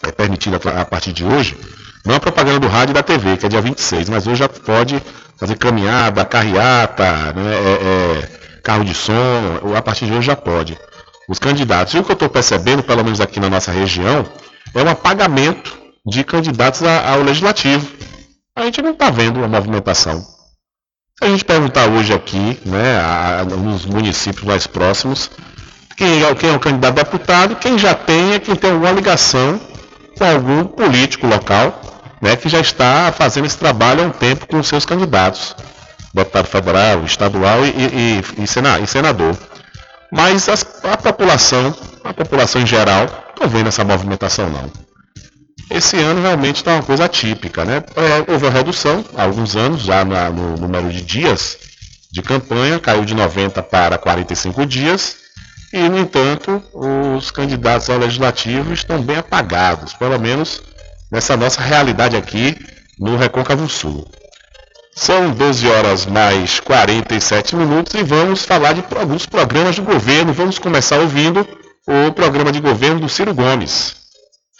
[0.01, 1.55] é permitida a partir de hoje,
[2.03, 4.49] não a propaganda do rádio e da TV, que é dia 26, mas hoje já
[4.49, 4.99] pode
[5.37, 9.13] fazer caminhada, carreata, né, é, é, carro de som,
[9.77, 10.75] a partir de hoje já pode
[11.29, 11.93] os candidatos.
[11.93, 14.25] E o que eu estou percebendo, pelo menos aqui na nossa região,
[14.73, 17.87] é um apagamento de candidatos ao legislativo.
[18.55, 20.19] A gente não está vendo a movimentação.
[20.21, 25.29] Se a gente perguntar hoje aqui, né, a, nos municípios mais próximos,
[25.95, 28.91] quem é, quem é o candidato a deputado, quem já tem é quem tem alguma
[28.91, 29.59] ligação
[30.17, 31.79] com algum político local,
[32.21, 35.55] né, que já está fazendo esse trabalho há um tempo com os seus candidatos,
[36.13, 39.37] deputado federal, estadual e, e, e, e senador.
[40.11, 43.07] Mas as, a população, a população em geral,
[43.39, 44.71] não vendo essa movimentação não.
[45.69, 47.83] Esse ano realmente está uma coisa atípica, né?
[47.95, 51.57] É, houve uma redução há alguns anos, já na, no número de dias
[52.11, 55.17] de campanha, caiu de 90 para 45 dias,
[55.71, 60.63] e, no entanto, os candidatos ao legislativo estão bem apagados, pelo menos
[61.11, 62.57] nessa nossa realidade aqui
[62.99, 64.09] no Recôncavo Sul.
[64.95, 70.33] São 12 horas mais 47 minutos e vamos falar de alguns programas de governo.
[70.33, 71.47] Vamos começar ouvindo
[71.87, 73.95] o programa de governo do Ciro Gomes.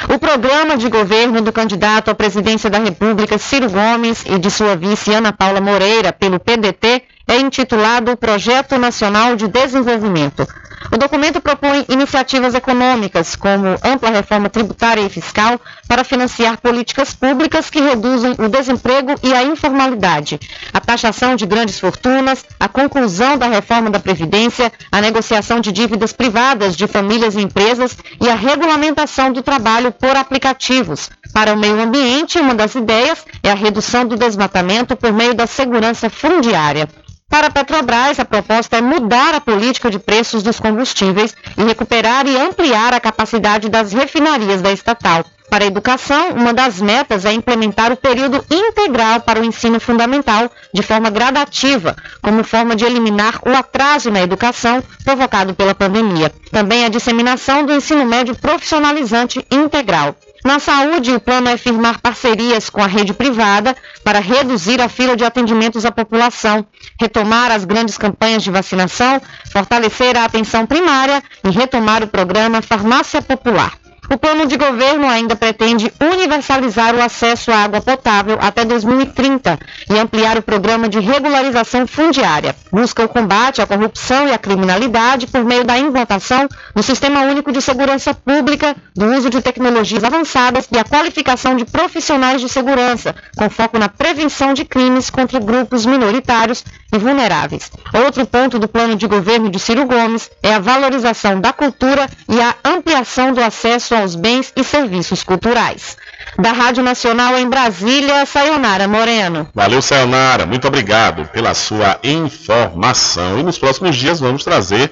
[0.08, 4.76] O programa de governo do candidato à presidência da República, Ciro Gomes, e de sua
[4.76, 10.48] vice Ana Paula Moreira, pelo PDT, é intitulado Projeto Nacional de Desenvolvimento.
[10.92, 17.70] O documento propõe iniciativas econômicas, como ampla reforma tributária e fiscal, para financiar políticas públicas
[17.70, 20.40] que reduzem o desemprego e a informalidade,
[20.74, 26.12] a taxação de grandes fortunas, a conclusão da reforma da Previdência, a negociação de dívidas
[26.12, 31.12] privadas de famílias e empresas e a regulamentação do trabalho por aplicativos.
[31.32, 35.46] Para o meio ambiente, uma das ideias é a redução do desmatamento por meio da
[35.46, 36.90] segurança fundiária.
[37.30, 42.26] Para a Petrobras, a proposta é mudar a política de preços dos combustíveis e recuperar
[42.28, 45.24] e ampliar a capacidade das refinarias da estatal.
[45.48, 50.52] Para a educação, uma das metas é implementar o período integral para o ensino fundamental
[50.74, 56.32] de forma gradativa, como forma de eliminar o atraso na educação provocado pela pandemia.
[56.52, 60.16] Também a disseminação do ensino médio profissionalizante integral.
[60.44, 65.16] Na saúde, o plano é firmar parcerias com a rede privada para reduzir a fila
[65.16, 66.66] de atendimentos à população,
[67.00, 69.22] retomar as grandes campanhas de vacinação,
[69.52, 73.79] fortalecer a atenção primária e retomar o programa Farmácia Popular.
[74.12, 80.00] O plano de governo ainda pretende universalizar o acesso à água potável até 2030 e
[80.00, 82.56] ampliar o programa de regularização fundiária.
[82.72, 87.52] Busca o combate à corrupção e à criminalidade por meio da implantação do Sistema Único
[87.52, 93.14] de Segurança Pública, do uso de tecnologias avançadas e a qualificação de profissionais de segurança,
[93.38, 97.72] com foco na prevenção de crimes contra grupos minoritários e vulneráveis.
[97.94, 102.42] Outro ponto do plano de governo de Ciro Gomes é a valorização da cultura e
[102.42, 105.98] a ampliação do acesso aos bens e serviços culturais.
[106.38, 109.50] Da Rádio Nacional em Brasília, Sayonara Moreno.
[109.54, 110.46] Valeu, Sayonara.
[110.46, 113.40] Muito obrigado pela sua informação.
[113.40, 114.92] E nos próximos dias vamos trazer,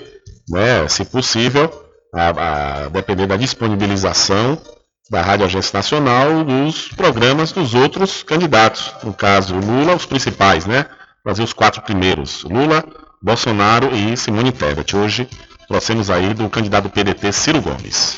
[0.49, 1.71] né, se possível,
[2.13, 4.59] a, a depender da disponibilização
[5.09, 8.93] da Rádio Agência Nacional, dos programas dos outros candidatos.
[9.03, 10.85] No caso, Lula, os principais, né?
[11.23, 12.43] Trazer os quatro primeiros.
[12.43, 12.83] Lula,
[13.21, 14.95] Bolsonaro e Simone Tebet.
[14.95, 15.27] Hoje,
[15.67, 18.17] trouxemos aí do candidato PDT, Ciro Gomes.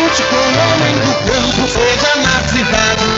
[0.09, 3.10] com o homem do campo, seja na cidade.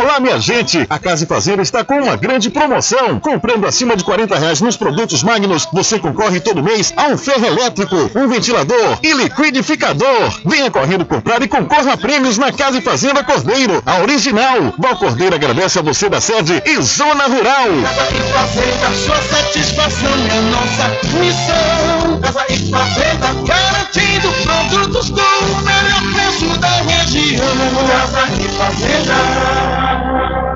[0.00, 0.84] Olá, minha gente!
[0.90, 3.20] A Casa e Fazenda está com uma grande promoção.
[3.20, 7.46] Comprando acima de 40 reais nos produtos Magnus, você concorre todo mês a um ferro
[7.46, 10.40] elétrico, um ventilador e liquidificador.
[10.44, 14.74] Venha correndo comprar e concorra a prêmios na Casa e Fazenda Cordeiro, a original.
[14.78, 17.68] Val Cordeiro agradece a você da sede e Zona Rural.
[17.82, 20.88] Casa e Fazenda, sua satisfação é nossa
[21.18, 22.20] missão.
[22.20, 27.46] Casa e Fazenda, garantindo produtos com o melhor preço da região.
[27.86, 29.12] Casa e Fazenda.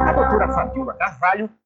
[0.08, 1.50] A doutora Fabiola Carvalho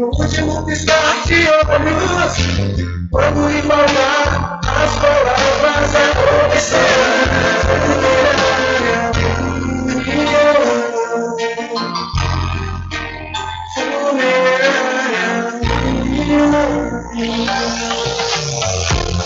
[0.00, 2.32] No último piscar de olhos.
[3.10, 6.10] Vamos embalar as palavras a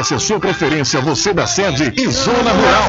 [0.00, 2.88] a sua preferência, você da sede e zona rural.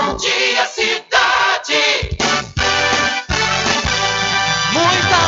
[0.03, 2.17] Bom dia, cidade.
[4.73, 5.21] Muita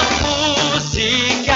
[0.73, 1.55] música,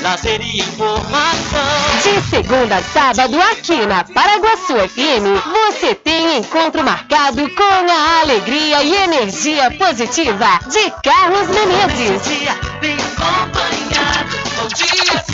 [0.00, 1.60] lazer e informação.
[2.02, 8.82] De segunda a sábado, aqui na Paraguaçu FM, você tem encontro marcado com a alegria
[8.82, 12.22] e energia positiva de Carlos Menezes.
[12.80, 14.36] Bem acompanhado.
[14.56, 15.33] Bom dia, cidade.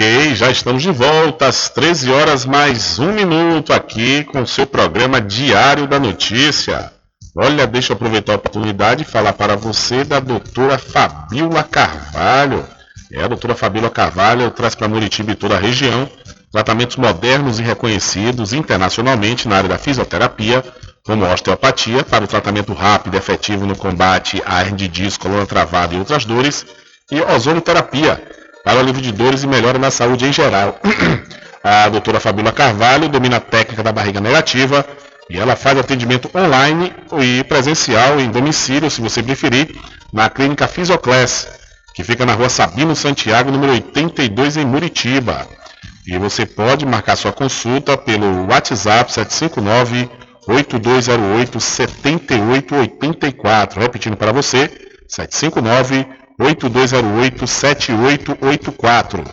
[0.00, 4.66] Ok, já estamos de volta às 13 horas mais um minuto aqui com o seu
[4.66, 6.90] programa Diário da Notícia.
[7.36, 12.64] Olha, deixa eu aproveitar a oportunidade e falar para você da doutora Fabiola Carvalho.
[13.12, 16.08] É, a doutora Fabiola Carvalho traz para Muritiba e toda a região
[16.50, 20.64] tratamentos modernos e reconhecidos internacionalmente na área da fisioterapia,
[21.04, 25.44] como osteopatia, para o tratamento rápido e efetivo no combate à hernia de disco, coluna
[25.44, 26.64] travada e outras dores,
[27.12, 28.39] e ozonoterapia,
[28.70, 30.78] para alívio de dores e melhora na saúde em geral.
[31.62, 34.82] A doutora Fabiola Carvalho domina a técnica da barriga negativa
[35.28, 36.90] e ela faz atendimento online
[37.20, 39.76] e presencial em domicílio, se você preferir,
[40.10, 41.46] na clínica Fisioclass,
[41.94, 45.46] que fica na rua Sabino Santiago, número 82, em Muritiba.
[46.06, 50.08] E você pode marcar sua consulta pelo WhatsApp 759
[50.48, 53.80] 8208 7884.
[53.80, 54.70] Repetindo para você,
[55.06, 59.24] 759 8208 7884.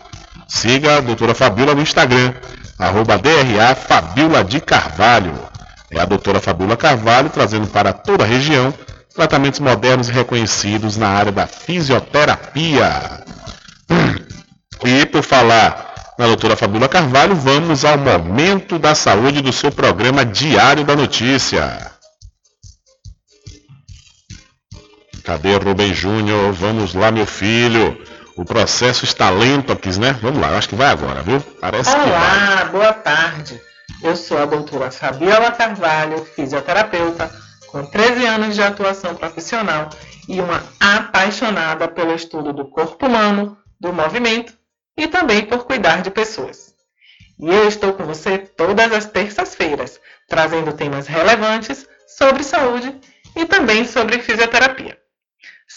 [0.46, 2.34] Siga a doutora Fabiola no Instagram,
[2.78, 5.34] arroba DRA Fabiola de Carvalho.
[5.90, 8.74] É a doutora Fabiola Carvalho trazendo para toda a região
[9.14, 13.24] tratamentos modernos e reconhecidos na área da fisioterapia.
[14.84, 20.24] E por falar na doutora Fabiola Carvalho, vamos ao momento da saúde do seu programa
[20.24, 21.97] Diário da Notícia.
[25.28, 26.54] Cadê Rubem Júnior?
[26.54, 28.02] Vamos lá, meu filho.
[28.34, 30.18] O processo está lento aqui, né?
[30.22, 31.38] Vamos lá, acho que vai agora, viu?
[31.60, 32.68] Parece Olá, que vai.
[32.70, 33.60] boa tarde.
[34.02, 37.30] Eu sou a doutora Fabiola Carvalho, fisioterapeuta,
[37.66, 39.90] com 13 anos de atuação profissional
[40.26, 44.54] e uma apaixonada pelo estudo do corpo humano, do movimento
[44.96, 46.72] e também por cuidar de pessoas.
[47.38, 52.98] E eu estou com você todas as terças-feiras, trazendo temas relevantes sobre saúde
[53.36, 54.96] e também sobre fisioterapia.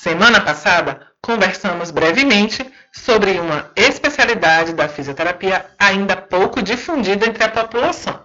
[0.02, 8.20] Semana passada, conversamos brevemente sobre uma especialidade da fisioterapia ainda pouco difundida entre a população.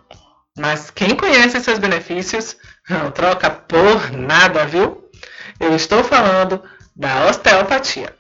[0.57, 2.57] Mas quem conhece seus benefícios
[2.89, 5.05] não troca por nada, viu?
[5.61, 6.63] Eu estou falando
[6.97, 8.17] da osteopatia.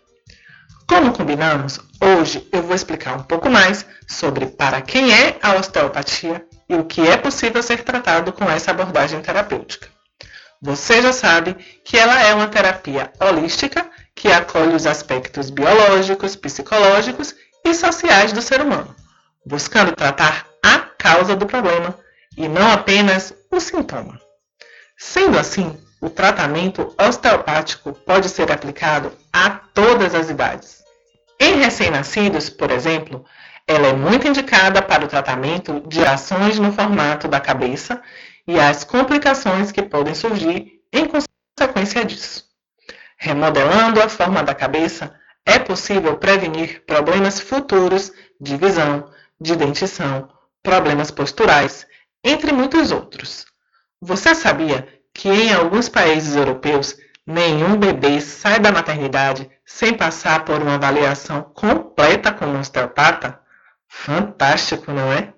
[0.86, 6.44] Como combinamos, hoje eu vou explicar um pouco mais sobre para quem é a osteopatia
[6.68, 9.95] e o que é possível ser tratado com essa abordagem terapêutica.
[10.62, 11.54] Você já sabe
[11.84, 17.34] que ela é uma terapia holística que acolhe os aspectos biológicos, psicológicos
[17.64, 18.94] e sociais do ser humano,
[19.44, 21.94] buscando tratar a causa do problema
[22.36, 24.18] e não apenas o sintoma.
[24.96, 30.82] Sendo assim, o tratamento osteopático pode ser aplicado a todas as idades.
[31.38, 33.24] Em recém-nascidos, por exemplo,
[33.66, 38.00] ela é muito indicada para o tratamento de ações no formato da cabeça
[38.46, 42.44] e as complicações que podem surgir em consequência disso.
[43.18, 50.28] Remodelando a forma da cabeça, é possível prevenir problemas futuros de visão, de dentição,
[50.62, 51.86] problemas posturais,
[52.22, 53.46] entre muitos outros.
[54.00, 60.60] Você sabia que em alguns países europeus nenhum bebê sai da maternidade sem passar por
[60.60, 63.40] uma avaliação completa com um osteopata?
[63.88, 65.32] Fantástico, não é?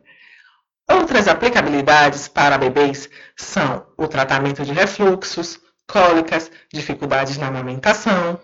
[0.91, 8.41] Outras aplicabilidades para bebês são o tratamento de refluxos, cólicas, dificuldades na amamentação.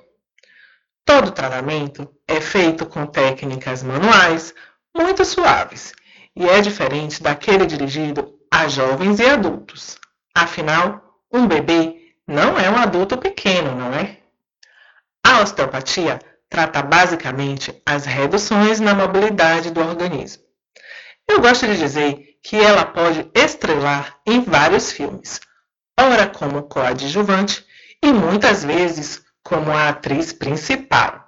[1.04, 4.54] Todo tratamento é feito com técnicas manuais
[4.96, 5.92] muito suaves
[6.36, 9.98] e é diferente daquele dirigido a jovens e adultos.
[10.34, 14.18] Afinal, um bebê não é um adulto pequeno, não é?
[15.26, 16.18] A osteopatia
[16.48, 20.42] trata basicamente as reduções na mobilidade do organismo.
[21.28, 25.40] Eu gosto de dizer que ela pode estrelar em vários filmes,
[25.98, 27.64] ora como coadjuvante
[28.02, 31.26] e muitas vezes como a atriz principal.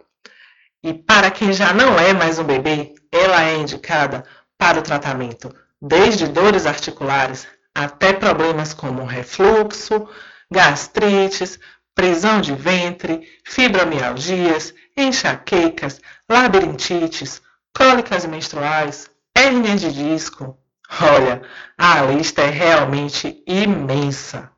[0.83, 4.25] E para quem já não é mais um bebê, ela é indicada
[4.59, 10.07] para o tratamento desde dores articulares até problemas como refluxo,
[10.51, 11.59] gastrites,
[11.95, 15.99] prisão de ventre, fibromialgias, enxaquecas,
[16.29, 17.41] labirintites,
[17.75, 20.59] cólicas menstruais, hérnia de disco,
[21.01, 21.43] Olha,
[21.77, 24.51] a lista é realmente imensa.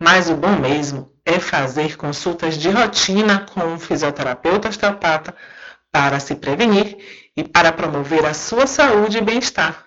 [0.00, 5.34] Mas o bom mesmo é fazer consultas de rotina com um fisioterapeuta osteopata
[5.90, 9.86] para se prevenir e para promover a sua saúde e bem-estar.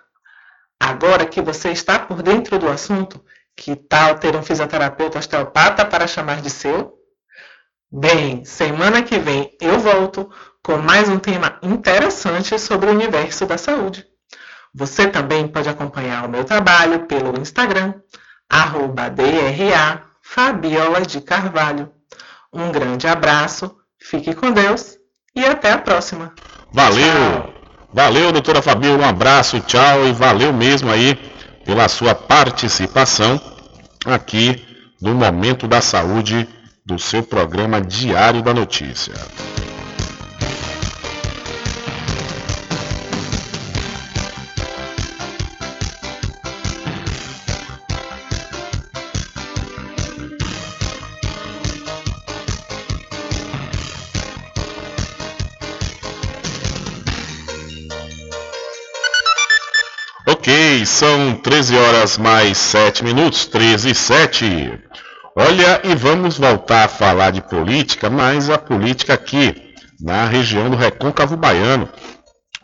[0.79, 3.23] Agora que você está por dentro do assunto,
[3.55, 6.97] que tal ter um fisioterapeuta osteopata para chamar de seu?
[7.91, 10.31] Bem, semana que vem eu volto
[10.63, 14.08] com mais um tema interessante sobre o universo da saúde.
[14.73, 17.93] Você também pode acompanhar o meu trabalho pelo Instagram,
[18.49, 21.91] arroba DRA Fabiola de Carvalho.
[22.53, 24.97] Um grande abraço, fique com Deus
[25.35, 26.33] e até a próxima.
[26.71, 27.41] Valeu!
[27.41, 27.59] Tchau.
[27.91, 31.15] Valeu, doutora Fabiola, um abraço, tchau e valeu mesmo aí
[31.65, 33.41] pela sua participação
[34.05, 34.63] aqui
[35.01, 36.47] no Momento da Saúde
[36.85, 39.13] do seu programa Diário da Notícia.
[60.99, 64.73] São 13 horas mais 7 minutos, 13 e 7.
[65.33, 69.55] Olha, e vamos voltar a falar de política, mas a política aqui,
[69.97, 71.87] na região do Recôncavo Baiano,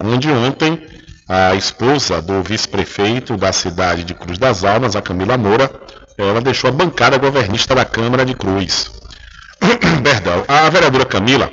[0.03, 0.86] onde ontem
[1.29, 5.71] a esposa do vice-prefeito da cidade de Cruz das Almas, a Camila Moura,
[6.17, 8.91] ela deixou a bancada governista da Câmara de Cruz.
[10.03, 11.49] Perdão, a vereadora Camila,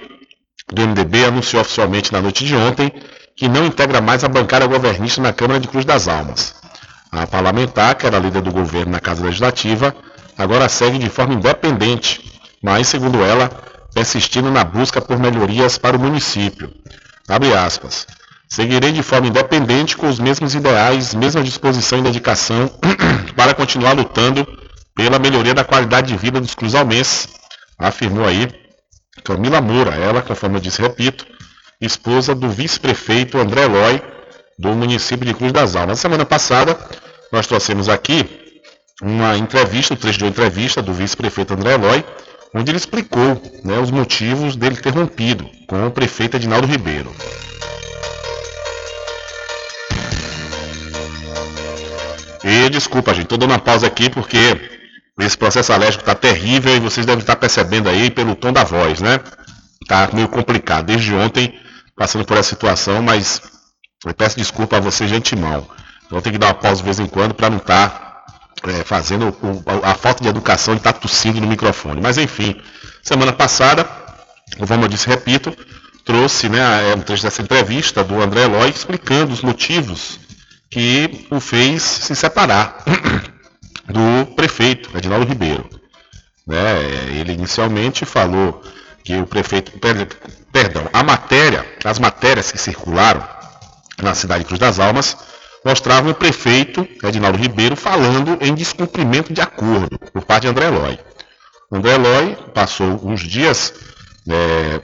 [0.72, 2.92] do MDB, anunciou oficialmente na noite de ontem
[3.36, 6.60] que não integra mais a bancada governista na Câmara de Cruz das Almas.
[7.12, 9.94] A parlamentar, que era líder do governo na Casa Legislativa,
[10.38, 13.50] agora segue de forma independente, mas, segundo ela,
[13.94, 16.72] persistindo na busca por melhorias para o município.
[17.28, 18.06] Abre aspas.
[18.48, 22.70] Seguirei de forma independente com os mesmos ideais, mesma disposição e dedicação
[23.36, 24.46] para continuar lutando
[24.94, 27.28] pela melhoria da qualidade de vida dos cruzalmenses,
[27.78, 28.48] afirmou aí
[29.22, 31.26] Camila Moura, ela, conforme eu disse, repito,
[31.80, 34.02] esposa do vice-prefeito André Eloy,
[34.58, 35.98] do município de Cruz das Almas.
[35.98, 36.78] Na semana passada,
[37.32, 38.28] nós trouxemos aqui
[39.00, 42.04] uma entrevista, um trecho de uma entrevista do vice-prefeito André Eloy,
[42.54, 47.12] onde ele explicou né, os motivos dele ter rompido com o prefeito Edinaldo Ribeiro.
[52.44, 54.60] E desculpa, gente, estou dando uma pausa aqui porque
[55.20, 59.00] esse processo alérgico está terrível e vocês devem estar percebendo aí pelo tom da voz,
[59.00, 59.20] né?
[59.86, 60.86] Tá meio complicado.
[60.86, 61.54] Desde ontem,
[61.96, 63.40] passando por essa situação, mas
[64.04, 65.66] eu peço desculpa a vocês de antemão.
[66.06, 68.84] Então tem que dar uma pausa de vez em quando para não estar tá, é,
[68.84, 72.00] fazendo o, a, a, falta de educação e estar tá tossindo no microfone.
[72.00, 72.60] Mas enfim,
[73.02, 73.88] semana passada,
[74.58, 75.56] como eu disse, repito,
[76.04, 80.18] trouxe né, é, um trecho dessa entrevista do André Eloy explicando os motivos
[80.70, 82.82] que o fez se separar
[83.86, 85.68] do prefeito, Edinaldo Ribeiro.
[86.46, 86.80] Né?
[87.18, 88.62] Ele inicialmente falou
[89.04, 89.72] que o prefeito,
[90.52, 93.22] perdão, a matéria, as matérias que circularam
[94.02, 95.16] na cidade de Cruz das Almas
[95.64, 100.98] mostravam o prefeito Edinaldo Ribeiro falando em descumprimento de acordo por parte de André Eloy.
[101.70, 103.72] André Eloy passou uns dias
[104.28, 104.80] é,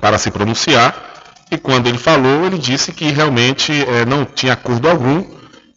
[0.00, 1.12] para se pronunciar
[1.50, 5.24] e quando ele falou, ele disse que realmente é, não tinha acordo algum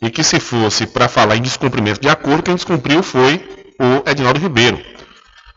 [0.01, 3.47] e que se fosse para falar em descumprimento de acordo, quem descumpriu foi
[3.79, 4.79] o Edinaldo Ribeiro.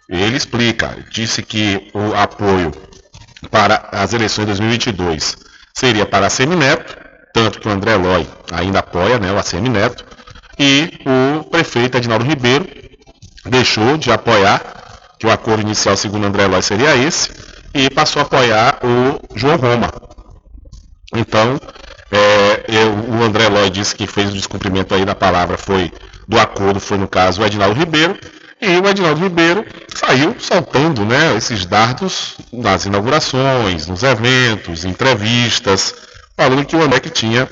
[0.09, 2.73] Ele explica, disse que o apoio
[3.51, 5.37] para as eleições de 2022
[5.73, 6.99] seria para a Semineto,
[7.33, 10.05] tanto que o André Lói ainda apoia né, o ACM Neto,
[10.59, 12.67] e o prefeito Edinaldo Ribeiro
[13.47, 14.61] deixou de apoiar,
[15.19, 17.31] que o acordo inicial, segundo André Lói, seria esse,
[17.75, 19.91] e passou a apoiar o João Roma.
[21.15, 21.59] Então,
[22.11, 25.93] é, eu, o André Lói disse que fez o descumprimento aí da palavra foi
[26.27, 28.19] do acordo, foi no caso o Edinaldo Ribeiro,
[28.61, 29.65] e o Edinaldo Ribeiro
[29.95, 35.95] saiu soltando né, esses dardos nas inaugurações, nos eventos, entrevistas,
[36.41, 37.47] falando que o que tinha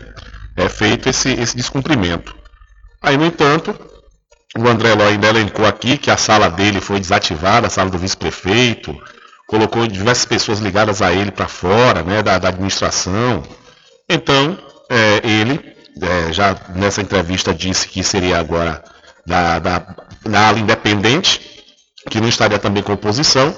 [0.57, 2.35] é, feito esse, esse descumprimento.
[3.03, 3.79] Aí, no entanto,
[4.57, 7.99] o André Lói ainda elencou aqui que a sala dele foi desativada, a sala do
[7.99, 8.97] vice-prefeito,
[9.47, 13.43] colocou diversas pessoas ligadas a ele para fora, né, da, da, administração.
[14.09, 14.59] Então,
[14.89, 15.61] é, ele,
[16.01, 18.83] é, já nessa entrevista, disse que seria agora
[19.27, 21.43] da, da, da ala independente,
[22.09, 23.55] que não estaria também com oposição.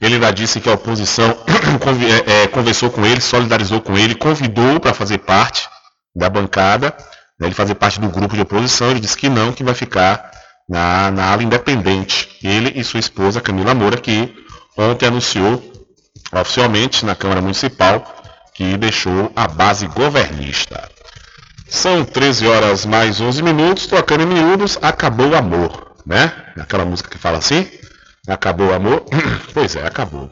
[0.00, 1.36] Ele ainda disse que a oposição
[2.28, 5.68] é, é, conversou com ele, solidarizou com ele, convidou para fazer parte
[6.14, 6.94] da bancada,
[7.38, 8.90] né, ele fazer parte do grupo de oposição.
[8.90, 10.30] Ele disse que não, que vai ficar
[10.68, 12.28] na, na ala independente.
[12.42, 14.34] Ele e sua esposa, Camila Moura, que
[14.76, 15.62] ontem anunciou
[16.32, 18.14] oficialmente na Câmara Municipal
[18.54, 20.88] que deixou a base governista.
[21.68, 26.32] São 13 horas mais 11 minutos, tocando em miúdos, acabou o amor, né?
[26.56, 27.68] Aquela música que fala assim,
[28.28, 29.04] acabou o amor,
[29.52, 30.30] pois é, acabou.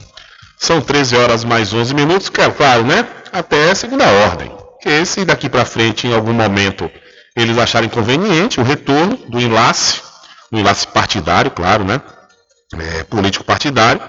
[0.59, 3.07] São 13 horas mais 11 minutos, é claro, né?
[3.33, 4.51] Até segunda ordem.
[4.81, 6.91] Que se daqui para frente, em algum momento,
[7.37, 10.01] eles acharem conveniente o retorno do enlace,
[10.51, 12.01] o enlace partidário, claro, né?
[12.79, 14.01] É, político partidário,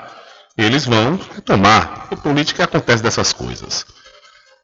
[0.58, 2.08] eles vão retomar.
[2.12, 3.86] A política acontece dessas coisas.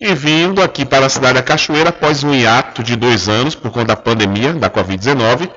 [0.00, 3.70] E vindo aqui para a cidade da Cachoeira, após um hiato de dois anos por
[3.70, 5.50] conta da pandemia da Covid-19,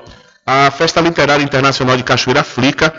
[0.46, 2.92] a Festa Literária Internacional de Cachoeira Flica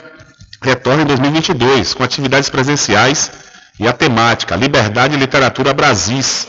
[0.64, 3.30] retorna em 2022 com atividades presenciais
[3.80, 6.48] e a temática Liberdade e Literatura Brasis.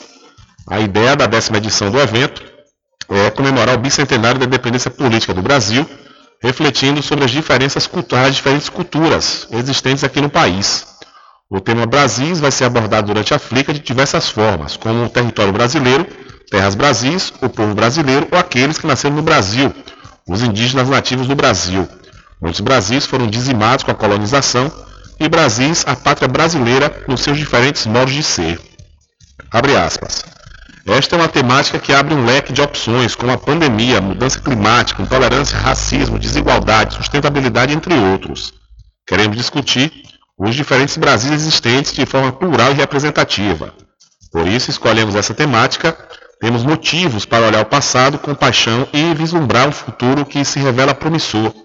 [0.70, 2.42] A ideia da décima edição do evento
[3.10, 5.86] é comemorar o bicentenário da independência política do Brasil,
[6.40, 10.86] refletindo sobre as diferenças culturais, as diferentes culturas existentes aqui no país.
[11.50, 15.52] O tema Brasis vai ser abordado durante a Flica de diversas formas, como o território
[15.52, 16.06] brasileiro,
[16.50, 19.72] terras Brasis, o povo brasileiro ou aqueles que nasceram no Brasil,
[20.26, 21.86] os indígenas nativos do Brasil.
[22.44, 24.70] Muitos Brasis foram dizimados com a colonização
[25.18, 28.60] e Brasis, a pátria brasileira, nos seus diferentes modos de ser.
[29.50, 30.22] Abre aspas.
[30.86, 35.00] Esta é uma temática que abre um leque de opções, como a pandemia, mudança climática,
[35.00, 38.52] intolerância, racismo, desigualdade, sustentabilidade, entre outros.
[39.06, 39.90] Queremos discutir
[40.38, 43.72] os diferentes Brasis existentes de forma plural e representativa.
[44.30, 45.96] Por isso, escolhemos essa temática.
[46.42, 50.94] Temos motivos para olhar o passado com paixão e vislumbrar um futuro que se revela
[50.94, 51.63] promissor.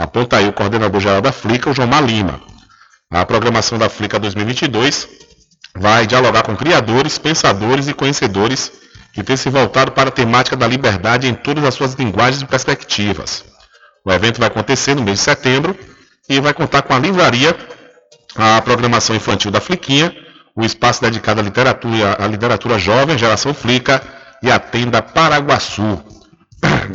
[0.00, 2.40] Aponta aí o coordenador-geral da Flica, o João Malima.
[3.10, 5.06] A programação da Flica 2022
[5.76, 8.72] vai dialogar com criadores, pensadores e conhecedores
[9.12, 12.46] que têm se voltado para a temática da liberdade em todas as suas linguagens e
[12.46, 13.44] perspectivas.
[14.02, 15.76] O evento vai acontecer no mês de setembro
[16.26, 17.54] e vai contar com a livraria,
[18.36, 20.16] a programação infantil da Fliquinha,
[20.56, 24.00] o espaço dedicado à literatura, à literatura jovem, geração Flica,
[24.42, 26.02] e a tenda Paraguaçu.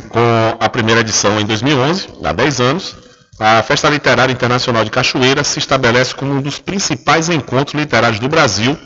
[0.08, 2.96] Com a primeira edição em 2011, há 10 anos,
[3.38, 8.28] a Festa Literária Internacional de Cachoeira se estabelece como um dos principais encontros literários do
[8.28, 8.78] Brasil,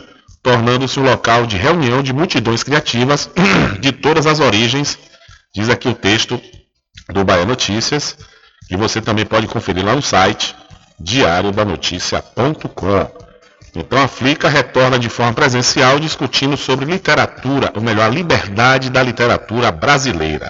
[0.43, 3.31] tornando-se um local de reunião de multidões criativas
[3.81, 4.99] de todas as origens,
[5.55, 6.41] diz aqui o texto
[7.13, 8.17] do Bahia Notícias,
[8.69, 10.57] que você também pode conferir lá no site
[10.99, 13.30] diariodanoticia.com.
[13.75, 19.03] Então a Flica retorna de forma presencial discutindo sobre literatura, ou melhor, a liberdade da
[19.03, 20.49] literatura brasileira.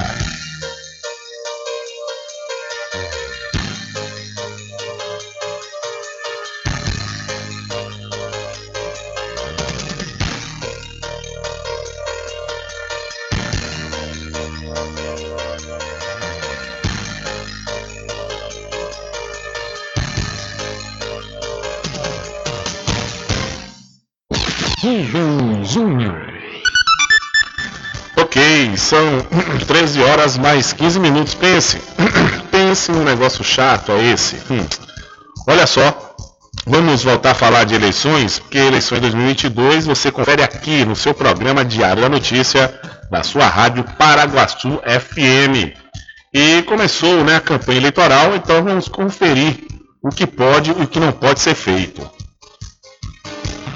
[29.64, 31.34] 13 horas mais 15 minutos.
[31.34, 31.80] Pense,
[32.50, 34.36] pense num negócio chato é esse.
[34.50, 34.66] Hum.
[35.46, 36.14] Olha só,
[36.66, 41.64] vamos voltar a falar de eleições, porque eleições 2022 você confere aqui no seu programa
[41.64, 42.72] Diário da Notícia,
[43.10, 45.74] da sua rádio Paraguaçu FM.
[46.32, 49.66] E começou né, a campanha eleitoral, então vamos conferir
[50.02, 52.08] o que pode e o que não pode ser feito.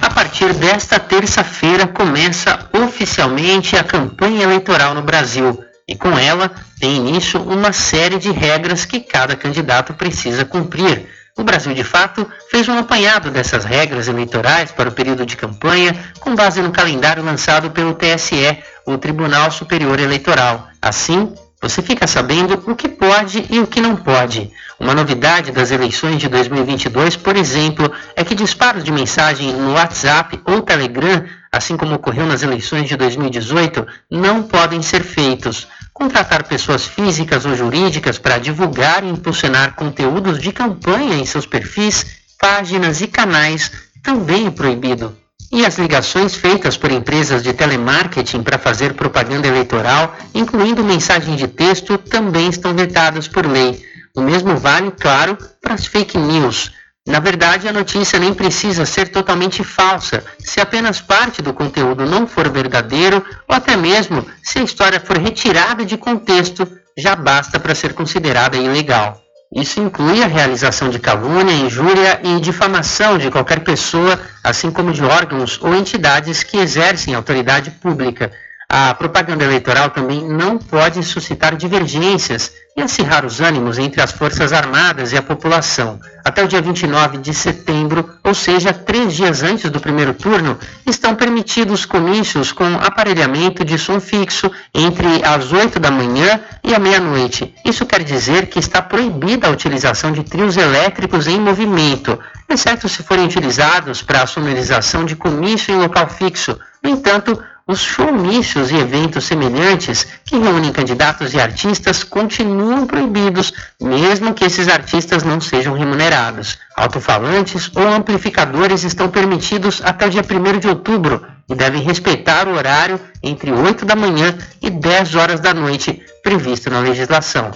[0.01, 6.97] A partir desta terça-feira começa oficialmente a campanha eleitoral no Brasil e com ela tem
[6.97, 11.07] início uma série de regras que cada candidato precisa cumprir.
[11.37, 15.95] O Brasil, de fato, fez um apanhado dessas regras eleitorais para o período de campanha
[16.21, 20.69] com base no calendário lançado pelo TSE, o Tribunal Superior Eleitoral.
[20.81, 24.53] Assim, você fica sabendo o que pode e o que não pode.
[24.79, 30.41] Uma novidade das eleições de 2022, por exemplo, é que disparos de mensagem no WhatsApp
[30.45, 31.25] ou Telegram,
[31.57, 35.67] assim como ocorreu nas eleições de 2018, não podem ser feitos.
[35.93, 42.05] Contratar pessoas físicas ou jurídicas para divulgar e impulsionar conteúdos de campanha em seus perfis,
[42.39, 43.71] páginas e canais
[44.03, 45.17] também é proibido.
[45.53, 51.47] E as ligações feitas por empresas de telemarketing para fazer propaganda eleitoral, incluindo mensagem de
[51.47, 53.81] texto, também estão vetadas por lei.
[54.17, 56.73] O mesmo vale, claro, para as fake news.
[57.07, 62.27] Na verdade, a notícia nem precisa ser totalmente falsa, se apenas parte do conteúdo não
[62.27, 67.75] for verdadeiro ou até mesmo se a história for retirada de contexto, já basta para
[67.75, 69.21] ser considerada ilegal.
[69.55, 75.05] Isso inclui a realização de calúnia, injúria e difamação de qualquer pessoa, assim como de
[75.05, 78.33] órgãos ou entidades que exercem autoridade pública.
[78.69, 84.53] A propaganda eleitoral também não pode suscitar divergências e acirrar os ânimos entre as Forças
[84.53, 86.01] Armadas e a população.
[86.25, 91.15] Até o dia 29 de setembro, ou seja, três dias antes do primeiro turno, estão
[91.15, 97.55] permitidos comícios com aparelhamento de som fixo entre as 8 da manhã e a meia-noite.
[97.65, 102.19] Isso quer dizer que está proibida a utilização de trios elétricos em movimento,
[102.49, 106.59] exceto se forem utilizados para a sonorização de comício em local fixo.
[106.83, 114.35] No entanto, os showmícios e eventos semelhantes que reúnem candidatos e artistas continuam proibidos, mesmo
[114.35, 116.59] que esses artistas não sejam remunerados.
[116.77, 122.55] Alto-falantes ou amplificadores estão permitidos até o dia 1 de outubro e devem respeitar o
[122.55, 127.51] horário entre 8 da manhã e 10 horas da noite previsto na legislação.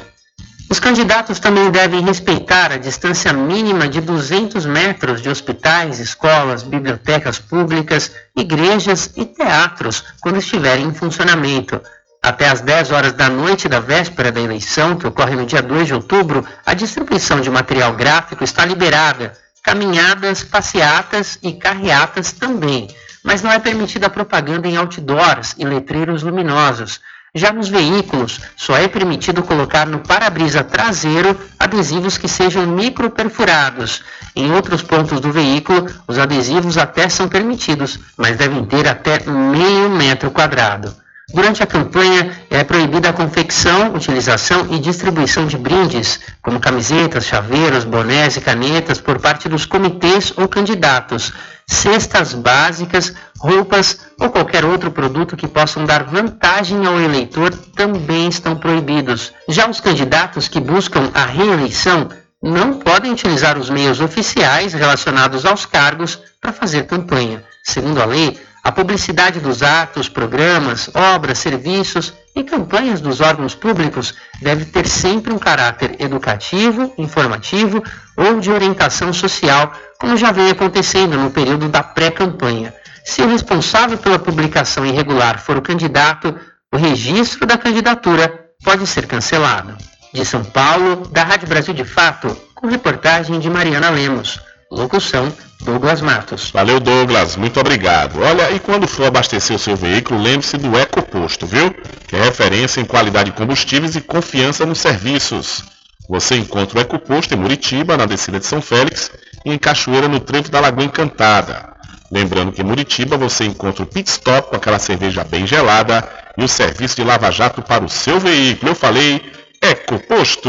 [0.70, 7.39] Os candidatos também devem respeitar a distância mínima de 200 metros de hospitais, escolas, bibliotecas
[7.39, 11.81] públicas, igrejas e teatros quando estiverem em funcionamento.
[12.23, 15.86] Até às 10 horas da noite da véspera da eleição, que ocorre no dia 2
[15.86, 19.32] de outubro, a distribuição de material gráfico está liberada.
[19.62, 22.89] Caminhadas, passeatas e carreatas também,
[23.24, 27.01] mas não é permitida propaganda em outdoors e letreiros luminosos.
[27.34, 34.02] Já nos veículos, só é permitido colocar no para-brisa traseiro adesivos que sejam microperfurados.
[34.34, 39.90] Em outros pontos do veículo, os adesivos até são permitidos, mas devem ter até meio
[39.90, 40.94] metro quadrado.
[41.30, 47.84] Durante a campanha, é proibida a confecção, utilização e distribuição de brindes, como camisetas, chaveiros,
[47.84, 51.34] bonés e canetas, por parte dos comitês ou candidatos,
[51.69, 58.57] cestas básicas, roupas ou qualquer outro produto que possam dar vantagem ao eleitor também estão
[58.57, 59.32] proibidos.
[59.47, 62.09] Já os candidatos que buscam a reeleição
[62.43, 67.45] não podem utilizar os meios oficiais relacionados aos cargos para fazer campanha.
[67.65, 74.15] Segundo a lei, a publicidade dos atos, programas, obras, serviços e campanhas dos órgãos públicos
[74.43, 77.82] deve ter sempre um caráter educativo, informativo
[78.15, 82.74] ou de orientação social, como já vem acontecendo no período da pré-campanha.
[83.07, 86.39] Se o responsável pela publicação irregular for o candidato,
[86.70, 89.78] o registro da candidatura pode ser cancelado.
[90.12, 94.39] De São Paulo, da Rádio Brasil de Fato, com reportagem de Mariana Lemos.
[94.70, 95.32] Locução
[95.62, 96.51] Douglas Matos.
[96.51, 97.36] Valeu, Douglas.
[97.36, 98.20] Muito obrigado.
[98.20, 101.74] Olha, e quando for abastecer o seu veículo, lembre-se do EcoPosto, viu?
[102.07, 105.65] Que é referência em qualidade de combustíveis e confiança nos serviços.
[106.09, 109.11] Você encontra o EcoPosto em Muritiba, na descida de São Félix,
[109.45, 111.74] e em Cachoeira, no trevo da Lagoa Encantada.
[112.11, 116.45] Lembrando que em Muritiba você encontra o pit stop com aquela cerveja bem gelada e
[116.45, 118.73] o serviço de lava-jato para o seu veículo.
[118.73, 119.23] Eu falei
[119.61, 120.49] EcoPosto.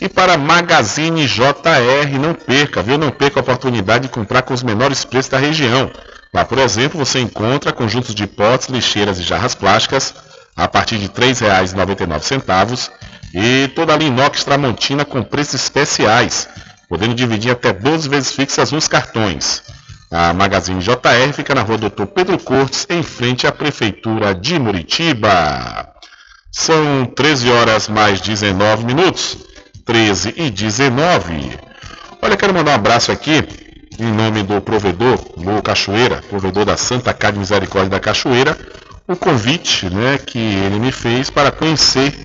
[0.00, 2.98] E para Magazine JR, não perca, viu?
[2.98, 5.90] Não perca a oportunidade de comprar com os menores preços da região.
[6.32, 10.12] Lá, por exemplo, você encontra conjuntos de potes, lixeiras e jarras plásticas
[10.56, 12.90] a partir de R$ 3,99
[13.32, 16.48] e toda a linha inox Tramontina com preços especiais,
[16.88, 19.62] podendo dividir até 12 vezes fixas nos cartões.
[20.10, 25.88] A Magazine JR fica na rua Doutor Pedro Cortes, em frente à Prefeitura de Muritiba.
[26.52, 29.36] São 13 horas mais 19 minutos.
[29.84, 31.58] 13 e 19.
[32.22, 33.44] Olha, quero mandar um abraço aqui
[33.98, 38.56] em nome do provedor do Cachoeira, provedor da Santa Casa de Misericórdia da Cachoeira,
[39.06, 42.18] o convite né, que ele me fez para conhecer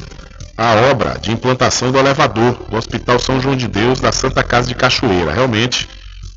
[0.58, 4.68] a obra de implantação do elevador do Hospital São João de Deus da Santa Casa
[4.68, 5.34] de Cachoeira.
[5.34, 5.88] Realmente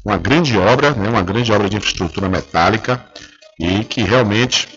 [0.05, 3.05] uma grande obra, né, uma grande obra de infraestrutura metálica
[3.59, 4.69] e que realmente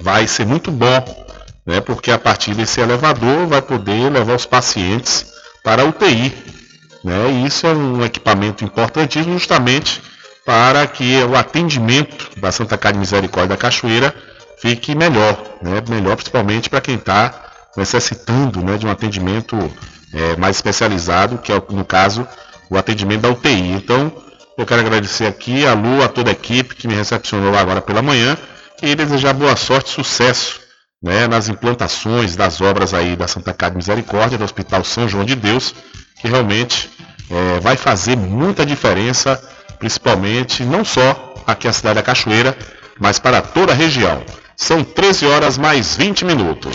[0.00, 1.26] vai ser muito bom,
[1.64, 5.35] né, porque a partir desse elevador vai poder levar os pacientes
[5.66, 6.32] para a UTI.
[7.02, 7.32] Né?
[7.32, 10.00] E isso é um equipamento importantíssimo justamente
[10.44, 14.14] para que o atendimento da Santa Casa de Misericórdia da Cachoeira
[14.58, 15.82] fique melhor, né?
[15.88, 19.56] melhor principalmente para quem está necessitando né, de um atendimento
[20.14, 22.26] é, mais especializado, que é no caso
[22.70, 23.72] o atendimento da UTI.
[23.72, 24.12] Então,
[24.56, 28.00] eu quero agradecer aqui a Lu, a toda a equipe que me recepcionou agora pela
[28.00, 28.38] manhã
[28.80, 30.65] e desejar boa sorte, sucesso
[31.06, 35.24] né, nas implantações das obras aí da Santa Casa de Misericórdia, do Hospital São João
[35.24, 35.72] de Deus,
[36.20, 36.90] que realmente
[37.30, 39.40] é, vai fazer muita diferença,
[39.78, 42.58] principalmente não só aqui na cidade da Cachoeira,
[42.98, 44.20] mas para toda a região.
[44.56, 46.74] São 13 horas mais 20 minutos.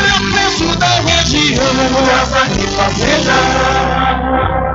[0.01, 1.63] com o preço da região.
[2.05, 4.70] Casa e Fazenda.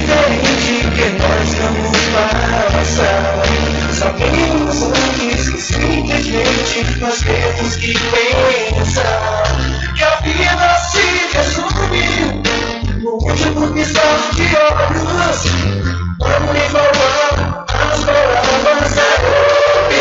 [0.00, 1.98] Diferente que nós vamos
[2.72, 3.22] passar.
[3.92, 9.42] Sabemos antes que simplesmente nós temos que pensar
[9.96, 11.04] que a vida se
[11.36, 12.04] resume
[13.02, 15.40] no último piscar de olhos.
[16.18, 19.00] Vamos igualar as palavras a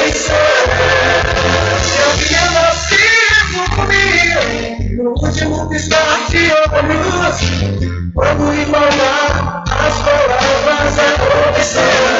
[0.07, 1.58] opção.
[4.97, 7.37] No último piscar de olhos.
[8.13, 12.19] Vamos igualar as palavras a opção.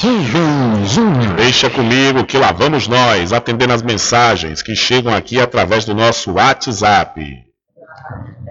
[0.00, 1.34] Rubem Júnior.
[1.34, 6.32] Deixa comigo que lá vamos nós, atendendo as mensagens que chegam aqui através do nosso
[6.32, 7.44] WhatsApp.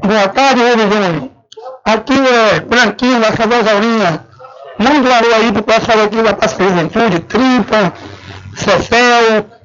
[0.03, 1.31] Boa tarde, Rubem
[1.85, 4.27] Aqui é Branquinho da Casasaurinha.
[4.77, 7.93] Manda um alô aí pro pessoal aqui da Paz Juventude, Tripa,
[8.55, 9.56] Cefel,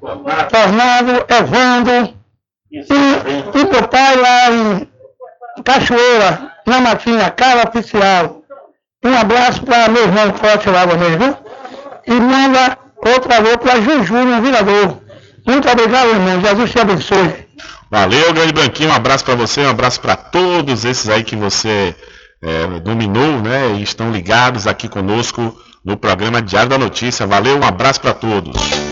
[0.51, 2.15] Tornado, Evandro
[2.73, 4.89] e, e meu pai lá em
[5.62, 8.43] Cachoeira, na Matinha, cara oficial.
[9.05, 11.37] Um abraço para meu irmão forte lá também, viu?
[12.07, 14.99] E manda outro alô para Juju no Virador.
[15.47, 16.41] Muito obrigado, irmão.
[16.41, 17.49] Jesus te abençoe.
[17.91, 18.91] Valeu, grande Branquinho.
[18.91, 21.95] Um abraço para você, um abraço para todos esses aí que você
[22.43, 23.74] é, dominou, né?
[23.77, 25.55] E estão ligados aqui conosco
[25.85, 27.27] no programa Diário da Notícia.
[27.27, 28.91] Valeu, um abraço para todos.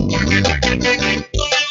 [0.43, 1.70] Thank you.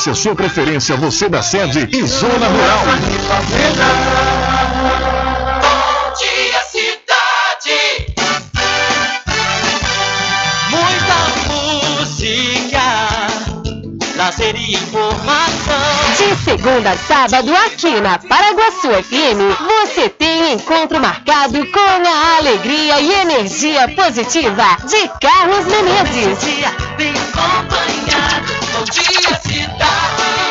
[0.09, 2.79] a sua preferência, você da sede e zona rural.
[5.61, 7.77] Bom dia, cidade.
[10.71, 11.17] Muita
[11.99, 12.81] música,
[14.15, 15.51] lazer e informação.
[16.17, 19.55] De segunda a sábado, aqui na Paraguaçu FM,
[19.85, 26.39] você tem encontro marcado com a alegria e energia positiva de Carlos Menezes.
[26.97, 29.20] Bem acompanhado, bom dia.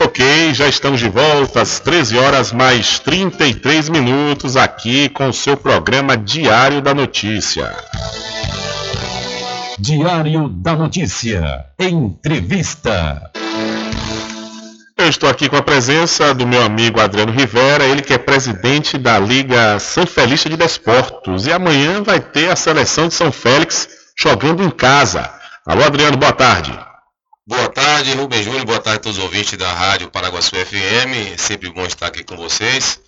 [0.00, 5.56] Ok, já estamos de volta às 13 horas mais 33 minutos aqui com o seu
[5.56, 7.74] programa Diário da Notícia.
[9.78, 11.66] Diário da Notícia.
[11.78, 13.30] Entrevista.
[14.96, 18.98] Eu estou aqui com a presença do meu amigo Adriano Rivera, ele que é presidente
[18.98, 21.46] da Liga São Félix de Desportos.
[21.46, 23.88] E amanhã vai ter a seleção de São Félix
[24.18, 25.30] jogando em casa.
[25.66, 26.89] Alô, Adriano, boa tarde.
[27.50, 28.64] Boa tarde, Rubem Júnior.
[28.64, 31.36] Boa tarde a todos os ouvintes da Rádio Paraguaçu FM.
[31.36, 33.00] Sempre bom estar aqui com vocês.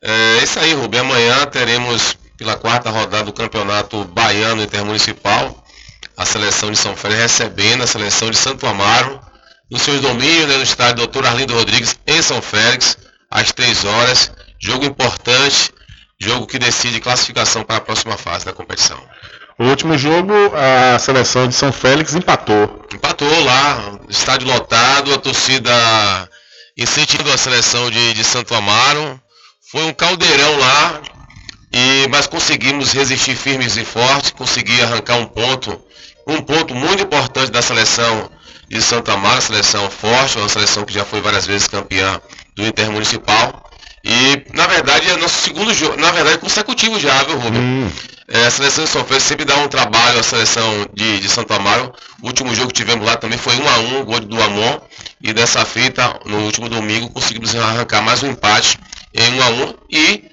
[0.00, 1.00] É isso aí, Rubem.
[1.00, 5.62] Amanhã teremos, pela quarta rodada do Campeonato Baiano Intermunicipal,
[6.16, 9.20] a seleção de São Félix recebendo a seleção de Santo Amaro
[9.70, 12.96] nos seus domínios, né, no estádio Doutor Arlindo Rodrigues, em São Félix,
[13.30, 14.32] às 3 horas.
[14.58, 15.74] Jogo importante,
[16.18, 18.98] jogo que decide classificação para a próxima fase da competição.
[19.60, 22.82] O último jogo, a seleção de São Félix empatou.
[22.94, 25.70] Empatou lá, estádio lotado, a torcida
[26.78, 29.20] incentivando a seleção de, de Santo Amaro.
[29.70, 31.02] Foi um caldeirão lá,
[31.70, 35.78] e, mas conseguimos resistir firmes e fortes, conseguir arrancar um ponto,
[36.26, 38.30] um ponto muito importante da seleção
[38.66, 42.18] de Santa Amaro, seleção forte, uma seleção que já foi várias vezes campeã
[42.56, 43.69] do Intermunicipal.
[44.02, 47.60] E, na verdade, é nosso segundo jogo, na verdade, consecutivo já, viu, Rubem?
[47.60, 47.90] Hum.
[48.32, 51.52] É, a seleção de São Félix sempre dá um trabalho à seleção de, de Santo
[51.52, 51.92] Amaro.
[52.22, 54.78] O último jogo que tivemos lá também foi 1 a 1 gol do Amon.
[55.20, 58.78] E dessa feita, no último domingo, conseguimos arrancar mais um empate
[59.12, 60.30] em 1 a 1 E,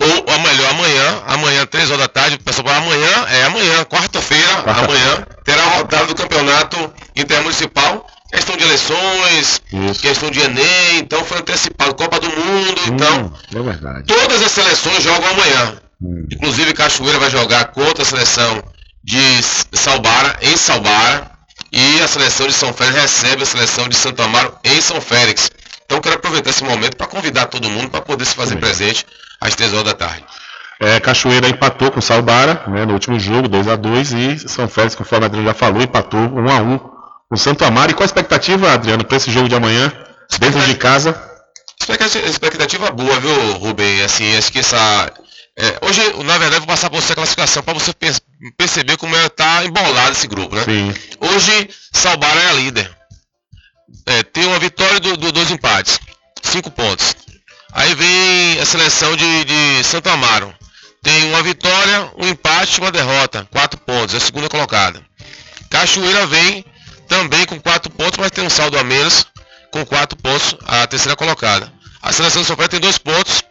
[0.00, 4.64] ou, ou melhor, amanhã, amanhã, 3 horas da tarde, pessoal fala amanhã, é amanhã, quarta-feira,
[4.66, 8.04] amanhã, terá a rodada do campeonato intermunicipal.
[8.30, 9.62] Questão de eleições,
[10.02, 13.32] questão de Enem, então foi antecipado, Copa do Mundo, então.
[13.54, 14.04] É verdade.
[14.06, 15.78] Todas as seleções jogam amanhã.
[16.32, 18.62] Inclusive Cachoeira vai jogar contra a seleção
[19.02, 19.42] de
[19.72, 21.38] Salbara, em Salbara.
[21.72, 25.50] E a seleção de São Félix recebe a seleção de Santo Amaro em São Félix.
[25.84, 29.04] Então quero aproveitar esse momento para convidar todo mundo para poder se fazer presente
[29.40, 30.24] às 3 horas da tarde.
[30.80, 34.94] É, Cachoeira empatou com Salbara né, no último jogo, 2 a 2 e São Félix,
[34.94, 36.97] conforme o Adriano já falou, empatou 1 a 1 com
[37.30, 37.90] o Santo Amaro.
[37.90, 39.92] E qual a expectativa, Adriano, para esse jogo de amanhã,
[40.38, 41.20] dentro de casa?
[42.26, 44.02] Expectativa, boa, viu, Rubem?
[44.02, 45.12] Assim, acho que essa.
[45.56, 48.20] é, hoje, na verdade, eu vou passar para você a classificação para você per-
[48.56, 50.64] perceber como está embolado esse grupo, né?
[50.64, 50.94] Sim.
[51.20, 52.90] Hoje, Salbara é a líder.
[54.06, 55.98] É, tem uma vitória do, do- dois empates.
[56.42, 57.14] Cinco pontos.
[57.72, 60.52] Aí vem a seleção de, de Santo Amaro.
[61.02, 63.46] Tem uma vitória, um empate e uma derrota.
[63.50, 64.14] Quatro pontos.
[64.14, 65.00] É a segunda colocada.
[65.70, 66.64] Cachoeira vem
[67.08, 69.26] também com quatro pontos, mas tem um saldo a menos.
[69.70, 71.70] Com quatro pontos, a terceira colocada.
[72.02, 73.42] A seleção Paulo tem dois pontos.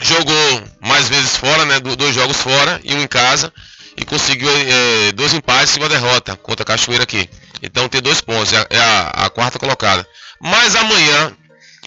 [0.00, 1.80] Jogou mais vezes fora, né?
[1.80, 3.52] do- Dois jogos fora e um em casa.
[3.96, 7.30] E conseguiu eh, dois empates e uma derrota contra a Cachoeira aqui.
[7.62, 8.78] Então tem dois pontos, é a, é
[9.24, 10.06] a- quarta colocada.
[10.38, 11.32] Mas amanhã,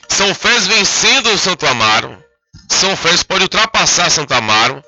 [0.07, 2.17] São Félix vencendo o Santo Amaro.
[2.67, 4.83] São Félix pode ultrapassar Santo Amaro.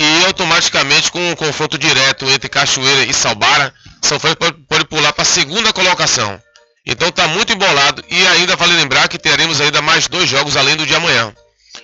[0.00, 3.72] E automaticamente com um confronto direto entre Cachoeira e Salbara,
[4.02, 6.40] São Félix pode, pode pular para a segunda colocação.
[6.86, 10.76] Então está muito embolado e ainda vale lembrar que teremos ainda mais dois jogos além
[10.76, 11.32] do de amanhã.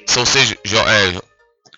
[0.07, 1.21] São seis, jo- é,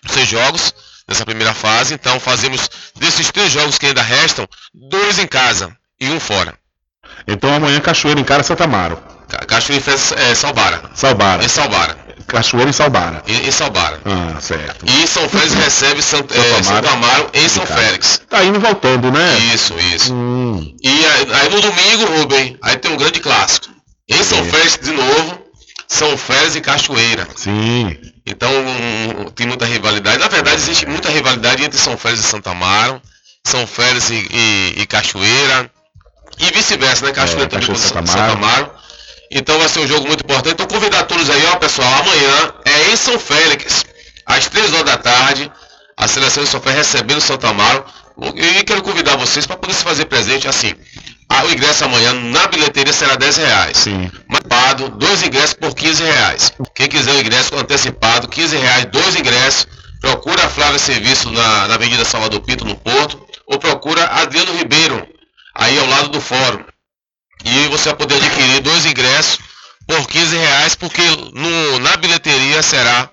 [0.09, 0.73] seis jogos
[1.07, 6.09] nessa primeira fase, então fazemos desses três jogos que ainda restam, dois em casa e
[6.09, 6.57] um fora.
[7.27, 9.01] Então amanhã Cachoeira encara Santa Amaro.
[9.33, 9.83] Ca- Cachoeira
[10.17, 10.81] é, Salbara.
[10.93, 11.43] Salbara.
[11.43, 11.97] Em Salbara.
[12.27, 13.23] Cachoeira e Salbara.
[13.27, 13.99] Em, em Salbara.
[14.05, 14.85] Ah, certo.
[14.87, 18.21] E São Félix recebe Santo, é, Santo Amaro em São Félix.
[18.29, 19.37] Tá indo e voltando, né?
[19.53, 20.13] Isso, isso.
[20.81, 23.67] E aí, aí no domingo, Rubem, aí tem um grande clássico.
[24.09, 25.39] Em São Félix, de novo,
[25.87, 27.27] São Félix e Cachoeira.
[27.35, 27.97] Sim.
[28.25, 30.17] Então um, tem muita rivalidade.
[30.19, 33.01] Na verdade, existe muita rivalidade entre São Félix e Santa Amaro,
[33.45, 35.69] São Félix e, e- e Cachoeira,
[36.39, 37.11] e vice-versa, né?
[37.11, 38.71] Cachoeira É, também Cachoeira contra e Santa Santa Amaro.
[39.33, 40.53] Então vai ser um jogo muito importante.
[40.53, 43.85] Então convidar todos aí, ó, pessoal, amanhã é em São Félix,
[44.25, 45.51] às 3 horas da tarde,
[45.97, 47.83] a seleção de São Félix recebendo Santa Amaro.
[48.35, 50.73] E quero convidar vocês para poder se fazer presente assim.
[51.43, 53.77] O ingresso amanhã na bilheteria será 10 reais.
[53.77, 54.11] Sim.
[54.53, 56.53] Antecipado, dois ingressos por 15 reais.
[56.75, 59.67] Quem quiser o ingresso antecipado, 15 reais, dois ingressos.
[59.99, 63.25] Procura a Flávia Serviço na, na Avenida Salvador Pinto, no Porto.
[63.47, 65.05] Ou procura Adriano Ribeiro,
[65.55, 66.63] aí ao lado do fórum.
[67.43, 69.39] E você vai poder adquirir dois ingressos
[69.87, 71.01] por 15 reais, porque
[71.33, 73.09] no, na bilheteria será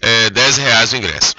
[0.00, 1.34] é, 10 reais o ingresso.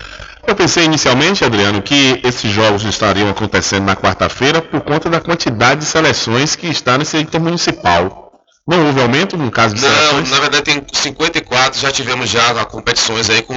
[0.47, 5.81] Eu pensei inicialmente, Adriano, que esses jogos estariam acontecendo na quarta-feira por conta da quantidade
[5.81, 8.31] de seleções que está nesse intermunicipal.
[8.67, 10.29] Não houve aumento no caso de Não, seleções?
[10.29, 13.55] na verdade tem 54, já tivemos já competições aí com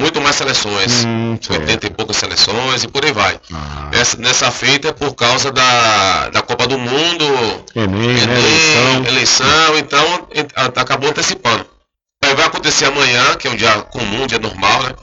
[0.00, 1.04] muito mais seleções.
[1.04, 3.38] Hum, 80 e poucas seleções e por aí vai.
[3.52, 3.90] Ah.
[3.92, 7.24] Nessa, nessa feita é por causa da, da Copa do Mundo,
[7.76, 8.22] Enem, né?
[8.22, 9.06] Enem, Eleição.
[9.06, 10.28] eleição, então
[10.76, 11.66] acabou antecipando.
[12.22, 14.94] Vai acontecer amanhã, que é um dia comum, um dia normal, né?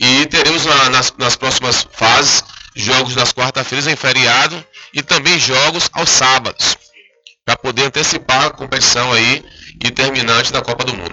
[0.00, 2.42] E teremos na- nas, nas próximas fases
[2.74, 4.64] jogos nas quarta-feiras em feriado
[4.94, 6.76] e também jogos aos sábados,
[7.44, 9.44] para poder antecipar a competição aí
[9.84, 11.12] e terminante da Copa do Mundo.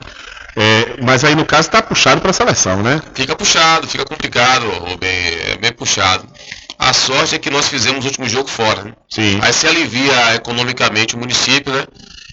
[0.56, 3.02] É, mas aí no caso está puxado para a seleção, né?
[3.14, 6.28] Fica puxado, fica complicado, Rubem, é bem puxado.
[6.78, 8.94] A sorte é que nós fizemos o último jogo fora, né?
[9.10, 9.38] Sim.
[9.42, 11.86] Aí se alivia economicamente o município, né?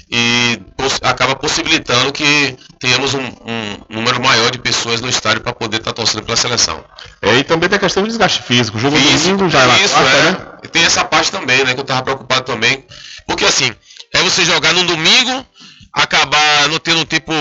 [0.08, 5.52] E poss- acaba possibilitando que tenhamos um, um número maior de pessoas no estádio para
[5.52, 6.84] poder estar torcendo pela seleção.
[7.20, 8.78] É, e também tem a questão do desgaste físico.
[8.78, 10.22] O jogo Físico, domingo já é isso, quarta, é.
[10.22, 10.36] né?
[10.62, 11.74] E tem essa parte também, né?
[11.74, 12.84] Que eu tava preocupado também.
[13.26, 13.72] Porque assim,
[14.14, 15.44] é você jogar no domingo,
[15.92, 17.32] acabar não tendo tempo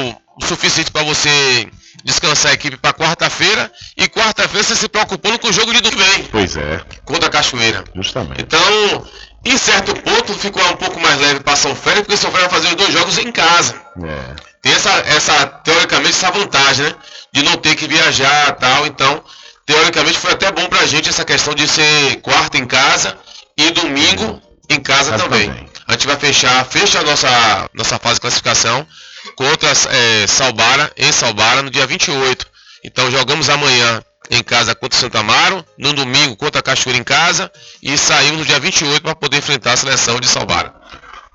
[0.43, 1.67] suficiente para você
[2.03, 6.27] descansar a equipe para quarta-feira, e quarta-feira você se preocupando com o jogo de domingo
[6.31, 7.83] Pois é, contra a Cachoeira.
[7.95, 8.41] justamente.
[8.41, 9.07] Então,
[9.45, 12.61] em certo ponto, ficou um pouco mais leve para São Félix, porque São Félix vai
[12.61, 13.75] fazer os dois jogos em casa.
[14.03, 14.35] É.
[14.61, 16.95] Tem essa, essa, teoricamente, essa vantagem, né?
[17.31, 18.85] De não ter que viajar tal.
[18.87, 19.23] Então,
[19.65, 23.15] teoricamente, foi até bom pra gente essa questão de ser quarta em casa
[23.57, 25.47] e domingo em casa, Casa também.
[25.47, 25.69] também.
[25.87, 28.85] A gente vai fechar, fecha a nossa, nossa fase de classificação
[29.35, 32.45] contra é, Salbara, em Salbara, no dia 28.
[32.83, 37.51] Então, jogamos amanhã em casa contra Santa Amaro, no domingo contra a Cachoeira em casa
[37.81, 40.73] e saímos no dia 28 para poder enfrentar a seleção de Salbara.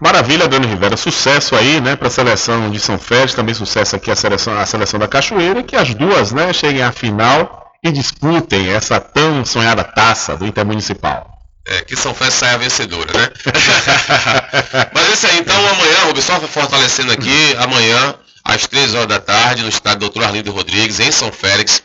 [0.00, 0.96] Maravilha, Dani Rivera.
[0.96, 4.64] Sucesso aí, né, para a seleção de São Félix, também sucesso aqui a seleção, a
[4.64, 9.84] seleção da Cachoeira, que as duas, né, cheguem à final e disputem essa tão sonhada
[9.84, 11.39] taça do Intermunicipal.
[11.70, 13.30] É, que São Félix saia vencedora, né?
[14.92, 19.62] Mas é isso aí, então amanhã, só fortalecendo aqui, amanhã, às 3 horas da tarde,
[19.62, 20.24] no estádio Dr.
[20.24, 21.80] Arlindo Rodrigues, em São Félix,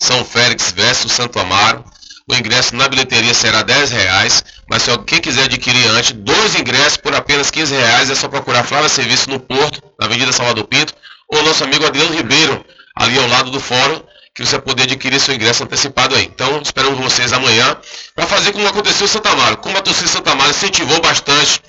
[0.00, 1.84] São Félix versus Santo Amaro.
[2.26, 6.96] O ingresso na bilheteria será 10 reais, mas se quem quiser adquirir antes, dois ingressos
[6.96, 10.94] por apenas 15 reais, é só procurar Flávia Serviço no Porto, na Avenida Salvador Pinto,
[11.28, 12.64] ou nosso amigo Adriano Ribeiro,
[12.96, 14.00] ali ao lado do fórum,
[14.36, 16.24] que você poder adquirir seu ingresso antecipado aí.
[16.24, 17.74] Então, esperamos vocês amanhã
[18.14, 19.56] para fazer como aconteceu em Santa Amaro.
[19.56, 21.62] Como a torcida de Santa Amaro incentivou bastante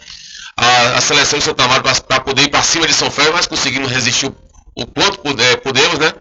[0.58, 3.48] a, a seleção de Santa Amaro para poder ir para cima de São Félix, mas
[3.48, 4.36] conseguimos resistir o,
[4.76, 6.14] o quanto puder, podemos, né?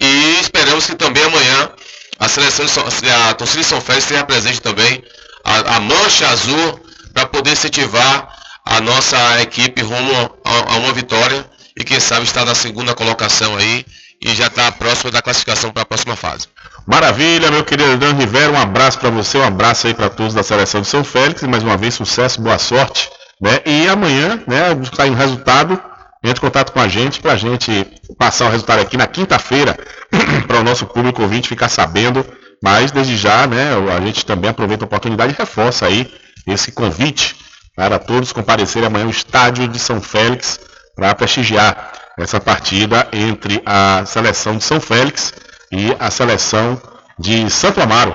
[0.00, 1.70] E esperamos que também amanhã
[2.18, 5.04] a seleção de a torcida de São Félix esteja presente também,
[5.44, 6.80] a, a mancha azul,
[7.12, 11.44] para poder incentivar a nossa equipe rumo a, a uma vitória
[11.76, 13.84] e quem sabe estar na segunda colocação aí
[14.20, 16.46] e já está próximo da classificação para a próxima fase.
[16.86, 20.42] Maravilha, meu querido Adriano Rivera, um abraço para você, um abraço aí para todos da
[20.42, 23.08] seleção de São Félix, mais uma vez sucesso, boa sorte,
[23.40, 23.60] né?
[23.64, 24.64] E amanhã, né,
[24.94, 25.80] sair um resultado,
[26.22, 27.86] entre em contato com a gente para a gente
[28.18, 29.78] passar o resultado aqui na quinta-feira
[30.46, 32.24] para o nosso público ouvinte ficar sabendo.
[32.62, 36.12] Mas desde já, né, a gente também aproveita a oportunidade e reforça aí
[36.46, 37.36] esse convite
[37.74, 40.60] para todos comparecerem amanhã ao estádio de São Félix
[40.94, 45.32] para prestigiar essa partida entre a seleção de São Félix
[45.72, 46.80] e a seleção
[47.18, 48.14] de Santo Amaro.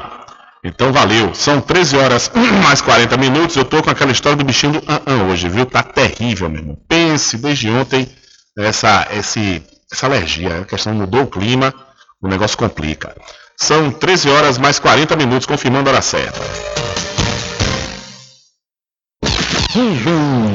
[0.63, 2.31] Então valeu, são 13 horas
[2.63, 3.55] mais 40 minutos.
[3.55, 5.65] Eu tô com aquela história do bichinho do an, -an hoje, viu?
[5.65, 6.77] Tá terrível, meu irmão.
[6.89, 8.09] Pense desde ontem
[8.57, 10.61] essa, esse, essa alergia.
[10.61, 11.73] A questão mudou o clima,
[12.21, 13.15] o negócio complica.
[13.55, 16.41] São 13 horas mais 40 minutos, confirmando a hora certa.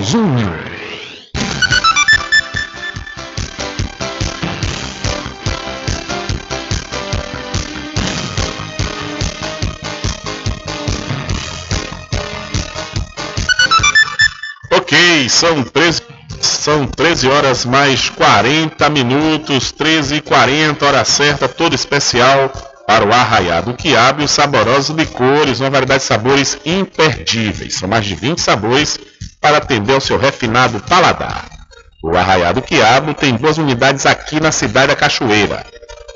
[0.02, 0.79] Júnior.
[15.30, 16.02] São 13,
[16.40, 22.52] são 13 horas mais 40 minutos, 13 e 40, hora certa, todo especial
[22.86, 27.74] para o Arraiado Quiabo e os saborosos licores, uma variedade de sabores imperdíveis.
[27.74, 28.98] São mais de 20 sabores
[29.40, 31.48] para atender ao seu refinado paladar.
[32.02, 35.64] O Arraiado Quiabo tem duas unidades aqui na cidade da Cachoeira.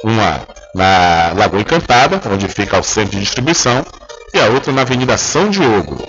[0.02, 0.40] Uma
[0.74, 3.86] na Lagoa Encantada, onde fica o centro de distribuição,
[4.34, 6.02] e a outra na Avenida São Diogo.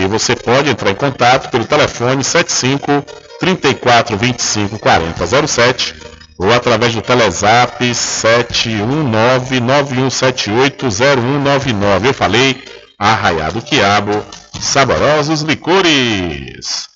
[0.00, 3.04] E você pode entrar em contato pelo telefone 75
[3.38, 5.94] 34 25 40 07
[6.38, 12.08] ou através do Telezap 719 9178 0199.
[12.08, 12.64] Eu falei,
[12.98, 14.24] Arraiado Quiabo,
[14.58, 16.88] saborosos licores.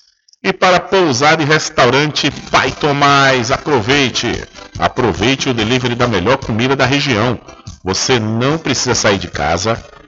[0.43, 4.43] E para pousar e restaurante Pai Tomás, aproveite!
[4.79, 7.39] Aproveite o delivery da melhor comida da região.
[7.83, 9.79] Você não precisa sair de casa,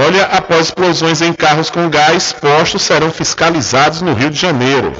[0.00, 4.92] Olha, após explosões em carros com gás, postos serão fiscalizados no Rio de Janeiro.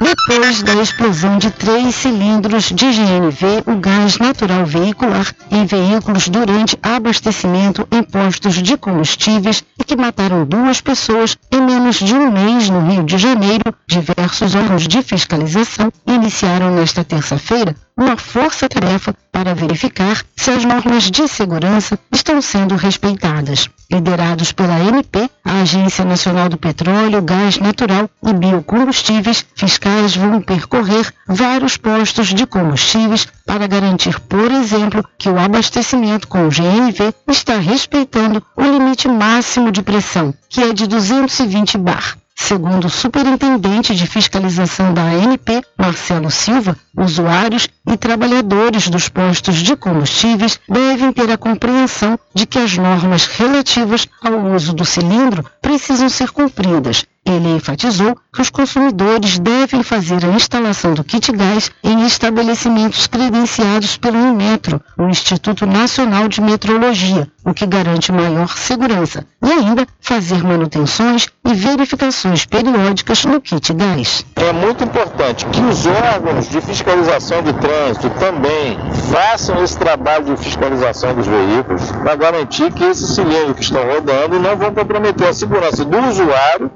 [0.00, 6.78] Depois da explosão de três cilindros de GNV, o gás natural veicular, em veículos durante
[6.80, 12.70] abastecimento em postos de combustíveis e que mataram duas pessoas em menos de um mês
[12.70, 20.24] no Rio de Janeiro, diversos órgãos de fiscalização iniciaram nesta terça-feira uma força-tarefa para verificar
[20.36, 23.68] se as normas de segurança estão sendo respeitadas.
[23.90, 31.12] Liderados pela ANP, a Agência Nacional do Petróleo, Gás Natural e Biocombustíveis, fiscais vão percorrer
[31.26, 37.58] vários postos de combustíveis para garantir, por exemplo, que o abastecimento com o GNV está
[37.58, 42.16] respeitando o limite máximo de pressão, que é de 220 bar.
[42.40, 49.74] Segundo o superintendente de fiscalização da ANP, Marcelo Silva, usuários e trabalhadores dos postos de
[49.76, 56.08] combustíveis devem ter a compreensão de que as normas relativas ao uso do cilindro precisam
[56.08, 57.04] ser cumpridas.
[57.26, 63.98] Ele enfatizou que os consumidores devem fazer a instalação do kit gás em estabelecimentos credenciados
[63.98, 70.44] pelo Inmetro, o Instituto Nacional de Metrologia, o que garante maior segurança, e ainda fazer
[70.44, 74.24] manutenções e verificações periódicas no kit gás.
[74.36, 78.78] É muito importante que os órgãos de fiscalização de trânsito também
[79.10, 84.38] façam esse trabalho de fiscalização dos veículos para garantir que esses cilindros que estão rodando
[84.38, 86.70] não vão comprometer a segurança do usuário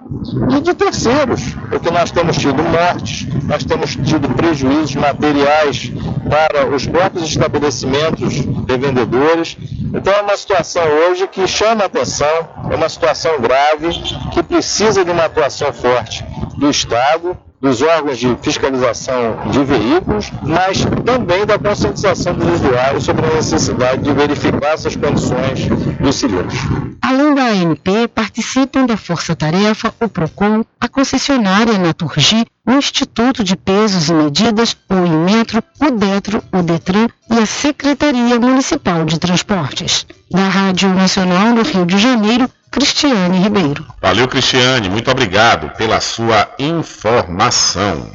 [0.57, 5.93] e de terceiros, porque nós temos tido mortes, nós temos tido prejuízos materiais
[6.31, 8.36] para os próprios estabelecimentos
[8.69, 9.57] revendedores.
[9.94, 10.61] Então é uma situação
[11.09, 13.89] hoje que chama atenção, é uma situação grave
[14.32, 16.24] que precisa de uma atuação forte
[16.56, 23.24] do Estado, dos órgãos de fiscalização de veículos, mas também da conscientização dos usuários sobre
[23.24, 25.68] a necessidade de verificar essas condições
[26.01, 26.59] dos cilindros.
[27.01, 33.55] Além da ANP, participam da Força Tarefa, o PROCON, a concessionária Naturgi, o Instituto de
[33.55, 40.05] Pesos e Medidas, o Inmetro, o DETRO, o DETRAN e a Secretaria Municipal de Transportes.
[40.28, 43.86] Da Rádio Nacional do Rio de Janeiro, Cristiane Ribeiro.
[44.01, 44.89] Valeu, Cristiane.
[44.89, 48.11] Muito obrigado pela sua informação.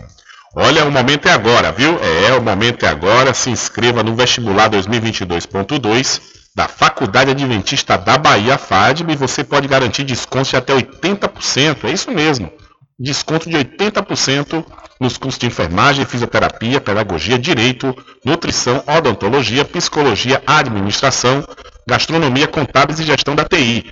[0.56, 2.00] Olha, o momento é agora, viu?
[2.00, 3.36] É, o momento é agora.
[3.36, 6.20] Se inscreva no vestibular 2022.2
[6.56, 11.84] da Faculdade Adventista da Bahia, FADB, e você pode garantir desconto de até 80%.
[11.84, 12.52] É isso mesmo.
[13.00, 14.66] Desconto de 80%
[15.00, 21.48] nos cursos de enfermagem, fisioterapia, pedagogia, direito, nutrição, odontologia, psicologia, administração,
[21.88, 23.86] gastronomia, contábeis e gestão da TI.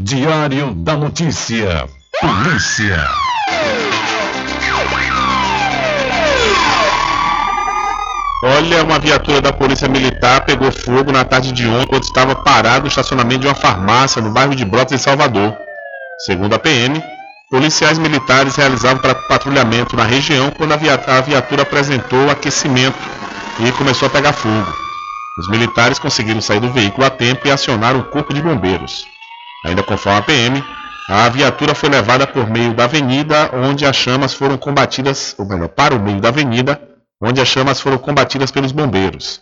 [0.00, 1.88] Diário da Notícia.
[2.20, 3.08] Polícia.
[8.44, 12.82] Olha, uma viatura da Polícia Militar pegou fogo na tarde de ontem quando estava parado
[12.82, 15.56] no estacionamento de uma farmácia no bairro de Brotas, em Salvador.
[16.18, 17.02] Segundo a PM,
[17.50, 22.98] policiais militares realizavam patrulhamento na região quando a viatura apresentou aquecimento
[23.58, 24.70] e começou a pegar fogo.
[25.38, 29.06] Os militares conseguiram sair do veículo a tempo e acionaram o corpo de bombeiros.
[29.64, 30.64] Ainda conforme a PM,
[31.08, 35.68] a viatura foi levada por meio da avenida, onde as chamas foram combatidas, ou melhor,
[35.68, 36.78] para o meio da avenida,
[37.20, 39.40] onde as chamas foram combatidas pelos bombeiros.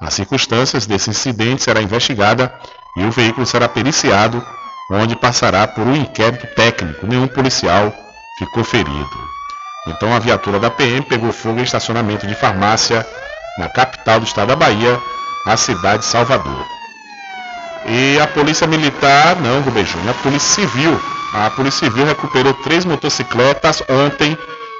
[0.00, 2.52] As circunstâncias desse incidente será investigada
[2.96, 4.44] e o veículo será periciado,
[4.90, 7.06] onde passará por um inquérito técnico.
[7.06, 7.92] Nenhum policial
[8.38, 9.34] ficou ferido.
[9.86, 13.06] Então a viatura da PM pegou fogo em estacionamento de farmácia
[13.58, 15.00] na capital do estado da Bahia,
[15.46, 16.66] a cidade de Salvador.
[17.86, 20.98] E a polícia militar, não, Rubem Júnior, a polícia civil.
[21.34, 24.38] A polícia civil recuperou três motocicletas ontem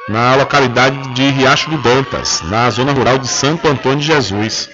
[0.09, 4.68] na localidade de Riacho do Dantas, na zona rural de Santo Antônio de Jesus.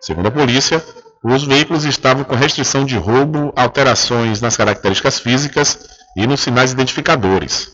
[0.00, 0.84] Segundo a polícia,
[1.28, 5.76] Os veículos estavam com restrição de roubo, alterações nas características físicas
[6.16, 7.68] e nos sinais identificadores.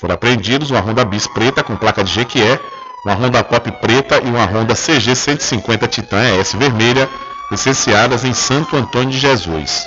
[0.00, 2.58] Foram apreendidos uma Honda Bis preta com placa de Jequié,
[3.04, 7.06] uma Honda Pop preta e uma Honda CG 150 Titan ES vermelha,
[7.50, 9.86] licenciadas em Santo Antônio de Jesus.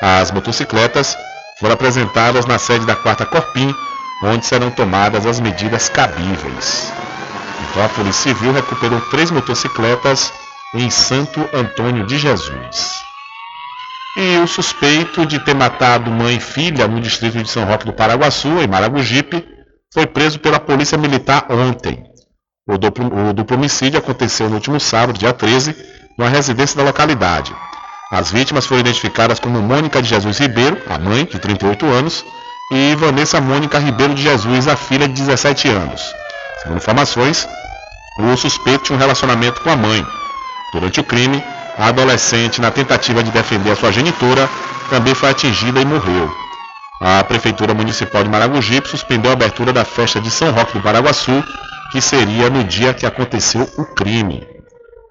[0.00, 1.18] As motocicletas
[1.58, 3.74] foram apresentadas na sede da quarta Corpim,
[4.22, 6.92] onde serão tomadas as medidas cabíveis.
[7.70, 10.32] Então a Polícia Civil recuperou três motocicletas
[10.74, 13.04] em Santo Antônio de Jesus.
[14.16, 17.92] E o suspeito de ter matado mãe e filha no distrito de São Roque do
[17.92, 19.44] Paraguaçu, em Maragogipe,
[19.92, 22.04] foi preso pela Polícia Militar ontem.
[22.66, 25.76] O duplo, o duplo homicídio aconteceu no último sábado, dia 13,
[26.16, 27.54] numa residência da localidade.
[28.10, 32.24] As vítimas foram identificadas como Mônica de Jesus Ribeiro, a mãe, de 38 anos,
[32.70, 36.14] e Vanessa Mônica Ribeiro de Jesus, a filha de 17 anos.
[36.62, 37.46] Segundo informações,
[38.18, 40.06] o suspeito tinha um relacionamento com a mãe.
[40.72, 41.42] Durante o crime,
[41.76, 44.48] a adolescente, na tentativa de defender a sua genitora,
[44.88, 46.32] também foi atingida e morreu.
[47.00, 51.44] A Prefeitura Municipal de Maragogipe suspendeu a abertura da festa de São Roque do Paraguaçu,
[51.92, 54.46] que seria no dia que aconteceu o crime.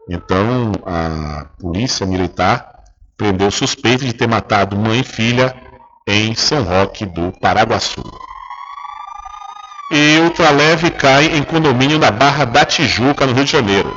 [0.09, 2.67] Então, a Polícia Militar
[3.15, 5.55] prendeu suspeito de ter matado mãe e filha
[6.07, 8.03] em São Roque do Paraguaçu.
[9.91, 13.95] E ultraleve cai em condomínio na Barra da Tijuca, no Rio de Janeiro.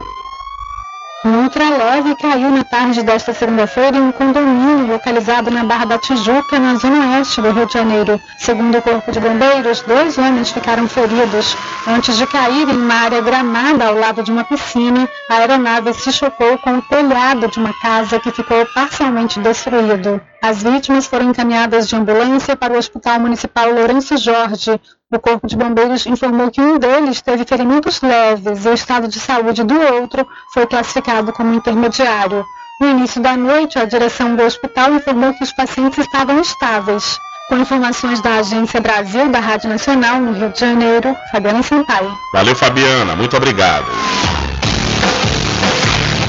[1.25, 6.59] Um ultraleve caiu na tarde desta segunda-feira em um condomínio localizado na Barra da Tijuca,
[6.59, 8.21] na zona oeste do Rio de Janeiro.
[8.39, 11.57] Segundo o Corpo de Bombeiros, dois homens ficaram feridos.
[11.89, 16.13] Antes de cair em uma área gramada ao lado de uma piscina, a aeronave se
[16.13, 20.21] chocou com o telhado de uma casa que ficou parcialmente destruído.
[20.49, 24.81] As vítimas foram encaminhadas de ambulância para o Hospital Municipal Lourenço Jorge.
[25.13, 29.19] O Corpo de Bombeiros informou que um deles teve ferimentos leves e o estado de
[29.19, 30.25] saúde do outro
[30.55, 32.45] foi classificado como intermediário.
[32.81, 37.19] No início da noite, a direção do hospital informou que os pacientes estavam estáveis.
[37.49, 42.17] Com informações da Agência Brasil da Rádio Nacional, no Rio de Janeiro, Fabiana Sampaio.
[42.33, 43.17] Valeu, Fabiana.
[43.17, 43.87] Muito obrigado.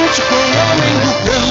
[0.00, 1.47] com o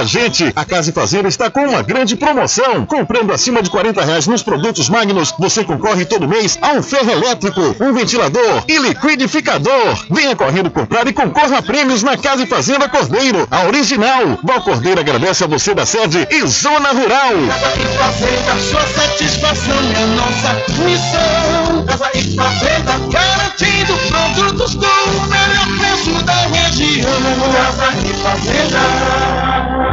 [0.00, 0.52] minha gente!
[0.56, 2.86] A Casa e Fazenda está com uma grande promoção.
[2.86, 7.10] Comprando acima de 40 reais nos produtos Magnus, você concorre todo mês a um ferro
[7.10, 10.06] elétrico, um ventilador e liquidificador.
[10.10, 14.38] Venha correndo comprar e concorra a prêmios na Casa e Fazenda Cordeiro, a original.
[14.42, 17.32] Val Cordeiro agradece a você da sede e Zona Rural.
[17.48, 21.84] Casa e Fazenda, sua satisfação é a nossa missão.
[21.86, 27.10] Casa e Fazenda, garantindo produtos com o melhor preço da região.
[27.52, 29.89] Casa e Fazenda.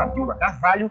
[0.00, 0.90] Fabiola Carvalho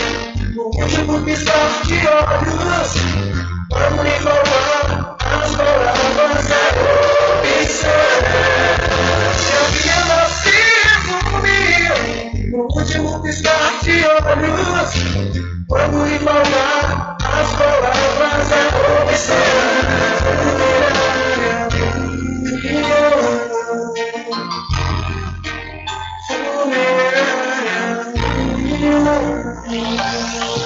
[0.54, 2.94] no último piscar de olhos.
[3.70, 6.64] Vamos lhe as palavras da
[7.62, 8.55] opção.
[12.84, 14.90] fogo de piscar de olhos.
[15.68, 18.60] Quando embalmar as palavras da
[19.02, 20.16] obscena.
[20.92, 21.56] Funerária.
[29.64, 30.65] Funerária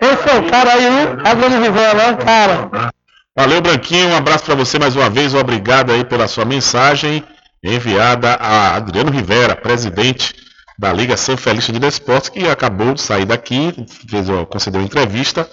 [0.00, 0.86] Esse é o cara aí,
[1.24, 2.92] a Dona Rivela, é o cara.
[3.34, 4.08] Valeu, Branquinho.
[4.08, 5.32] Um abraço para você mais uma vez.
[5.32, 7.24] Obrigado aí pela sua mensagem
[7.64, 10.34] enviada a Adriano Rivera, presidente
[10.78, 13.72] da Liga São Félix de Desportos, que acabou de sair daqui,
[14.10, 15.48] fez, concedeu uma entrevista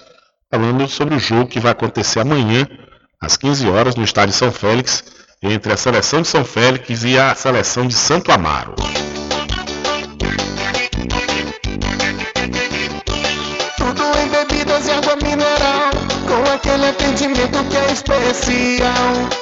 [0.50, 2.66] falando sobre o jogo que vai acontecer amanhã,
[3.20, 5.04] às 15 horas, no estádio São Félix,
[5.42, 8.74] entre a seleção de São Félix e a seleção de Santo Amaro.
[13.76, 15.90] Tudo em bebidas e água mineral,
[16.26, 19.40] com aquele atendimento que é especial.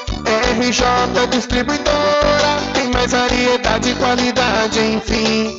[0.59, 5.59] RJ Distribuidora, tem mais variedade e qualidade, enfim.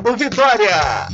[0.00, 1.08] Vitória.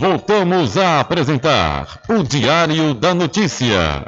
[0.00, 4.06] Voltamos a apresentar o Diário da Notícia.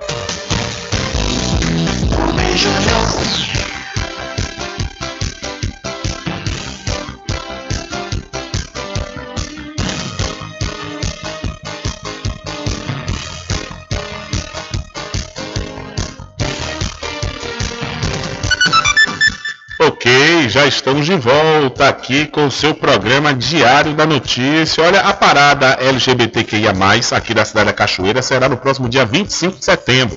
[20.70, 24.84] Estamos de volta aqui com o seu programa Diário da Notícia.
[24.84, 26.72] Olha, a parada LGBTQIA+,
[27.10, 30.16] aqui da cidade da Cachoeira, será no próximo dia 25 de setembro.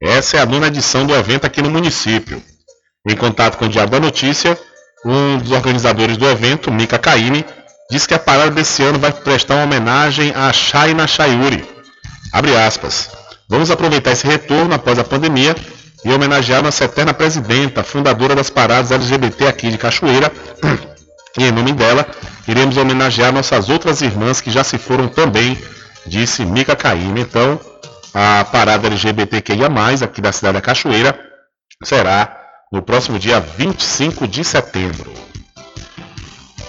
[0.00, 2.42] Essa é a nona edição do evento aqui no município.
[3.08, 4.58] Em contato com o Diário da Notícia,
[5.02, 7.42] um dos organizadores do evento, Mika Caime,
[7.90, 11.66] disse que a parada desse ano vai prestar uma homenagem a Shaina Shayuri.
[12.32, 13.08] Abre aspas.
[13.48, 15.56] Vamos aproveitar esse retorno após a pandemia
[16.04, 20.30] e homenagear nossa eterna presidenta, fundadora das paradas LGBT aqui de Cachoeira.
[21.38, 22.06] E em nome dela,
[22.48, 25.58] iremos homenagear nossas outras irmãs que já se foram também,
[26.06, 27.20] disse Mica Caíme.
[27.20, 27.60] Então,
[28.14, 29.68] a parada LGBTQIA+,
[30.02, 31.14] aqui da cidade da Cachoeira,
[31.84, 32.40] será
[32.72, 35.12] no próximo dia 25 de setembro.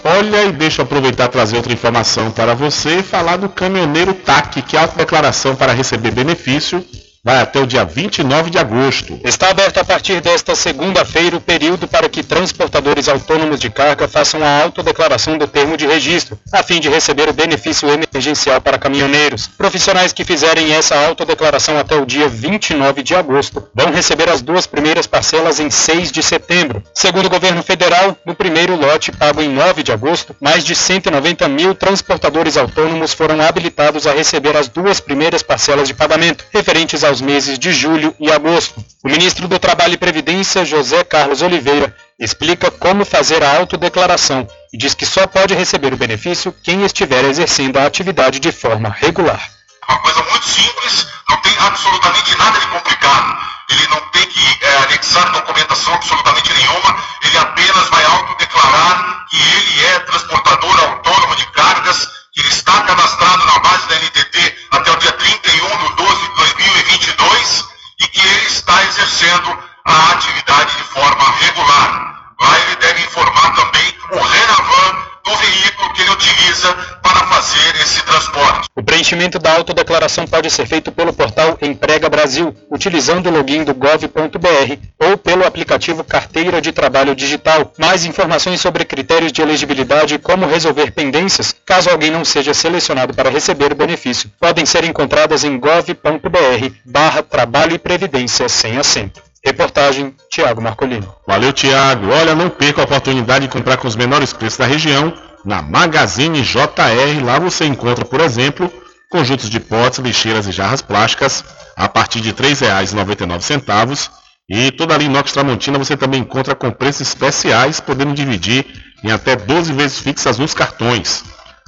[0.03, 4.61] Olha, e deixa eu aproveitar trazer outra informação para você e falar do caminhoneiro TAC,
[4.63, 6.85] que é a declaração para receber benefício
[7.27, 9.19] vai até o dia 29 de agosto.
[9.21, 14.41] Está aberto a partir desta segunda-feira o período para que transportadores autônomos de carga façam
[14.41, 19.45] a autodeclaração do termo de registro, a fim de receber o benefício emergencial para caminhoneiros.
[19.45, 24.65] Profissionais que fizerem essa autodeclaração até o dia 29 de agosto vão receber as duas
[24.65, 26.81] primeiras parcelas em 6 de setembro.
[26.93, 31.45] Segundo o governo federal, no primeiro lote pago em 9 de agosto, mais de 190
[31.49, 37.16] mil transportadores autônomos foram habilitados a receber as duas primeiras parcelas de pagamento, referentes aos
[37.21, 38.83] meses de julho e agosto.
[39.03, 44.77] O ministro do Trabalho e Previdência, José Carlos Oliveira, explica como fazer a autodeclaração e
[44.77, 49.49] diz que só pode receber o benefício quem estiver exercendo a atividade de forma regular.
[49.87, 53.37] Uma coisa muito simples, não tem absolutamente nada de complicado.
[53.69, 59.85] Ele não tem que é, anexar documentação absolutamente nenhuma, ele apenas vai autodeclarar que ele
[59.85, 65.11] é transportador autônomo de cargas, que está cadastrado na base da NTT até o dia
[65.11, 67.65] 31 de 12 de 2022
[67.99, 72.33] e que ele está exercendo a atividade de forma regular.
[72.39, 74.97] Lá ele deve informar também o RENAVAN
[75.27, 76.73] do veículo que ele utiliza
[77.03, 78.69] para fazer esse transporte.
[78.75, 83.73] O preenchimento da autodeclaração pode ser feito pelo portal Emprega Brasil, utilizando o login do
[83.73, 87.73] gov.br ou pelo aplicativo Carteira de Trabalho Digital.
[87.77, 93.13] Mais informações sobre critérios de elegibilidade e como resolver pendências, caso alguém não seja selecionado
[93.13, 99.26] para receber o benefício, podem ser encontradas em gov.br barra trabalho e previdência sem acento.
[99.45, 101.15] Reportagem Tiago Marcolino.
[101.25, 102.09] Valeu, Tiago.
[102.09, 105.13] Olha, não perca a oportunidade de comprar com os menores preços da região
[105.45, 107.23] na Magazine JR.
[107.23, 108.71] Lá você encontra, por exemplo,
[109.09, 111.43] conjuntos de potes, lixeiras e jarras plásticas
[111.75, 114.09] a partir de R$ 3,99.
[114.49, 118.65] E toda a linha inox Tramontina você também encontra com preços especiais, podendo dividir
[119.03, 121.23] em até 12 vezes fixas nos cartões.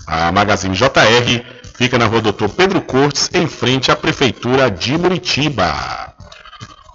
[0.08, 1.44] A Magazine JR
[1.76, 6.09] fica na rua Doutor Pedro Cortes, em frente à Prefeitura de Muritiba.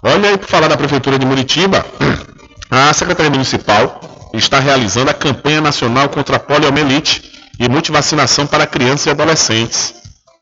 [0.03, 1.85] Olha aí, para falar da Prefeitura de Muritiba,
[2.69, 9.07] a Secretaria Municipal está realizando a campanha nacional contra a poliomielite e multivacinação para crianças
[9.07, 9.95] e adolescentes.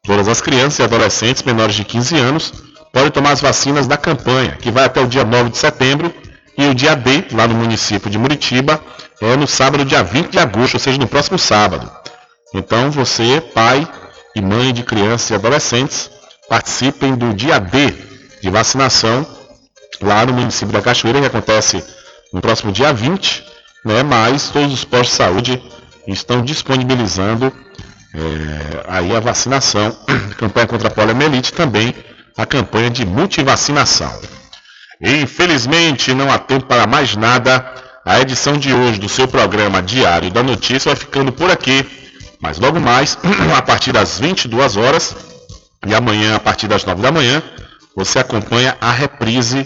[0.03, 2.53] Todas as crianças e adolescentes menores de 15 anos
[2.91, 6.13] podem tomar as vacinas da campanha, que vai até o dia 9 de setembro,
[6.57, 8.79] e o dia D, lá no município de Muritiba,
[9.21, 11.89] é no sábado, dia 20 de agosto, ou seja, no próximo sábado.
[12.53, 13.87] Então, você, pai
[14.35, 16.11] e mãe de crianças e adolescentes,
[16.47, 17.93] participem do dia D
[18.41, 19.25] de vacinação
[20.01, 21.83] lá no município da Cachoeira, que acontece
[22.31, 23.43] no próximo dia 20,
[23.85, 25.63] né, mas todos os postos de saúde
[26.07, 27.53] estão disponibilizando
[28.13, 31.93] é, aí a vacinação, a campanha contra a poliomielite também
[32.37, 34.11] a campanha de multivacinação.
[35.01, 37.73] Infelizmente não há tempo para mais nada.
[38.05, 41.85] A edição de hoje do seu programa Diário da Notícia vai ficando por aqui.
[42.41, 43.17] Mas logo mais,
[43.55, 45.15] a partir das 22 horas
[45.85, 47.41] e amanhã a partir das 9 da manhã,
[47.95, 49.65] você acompanha a reprise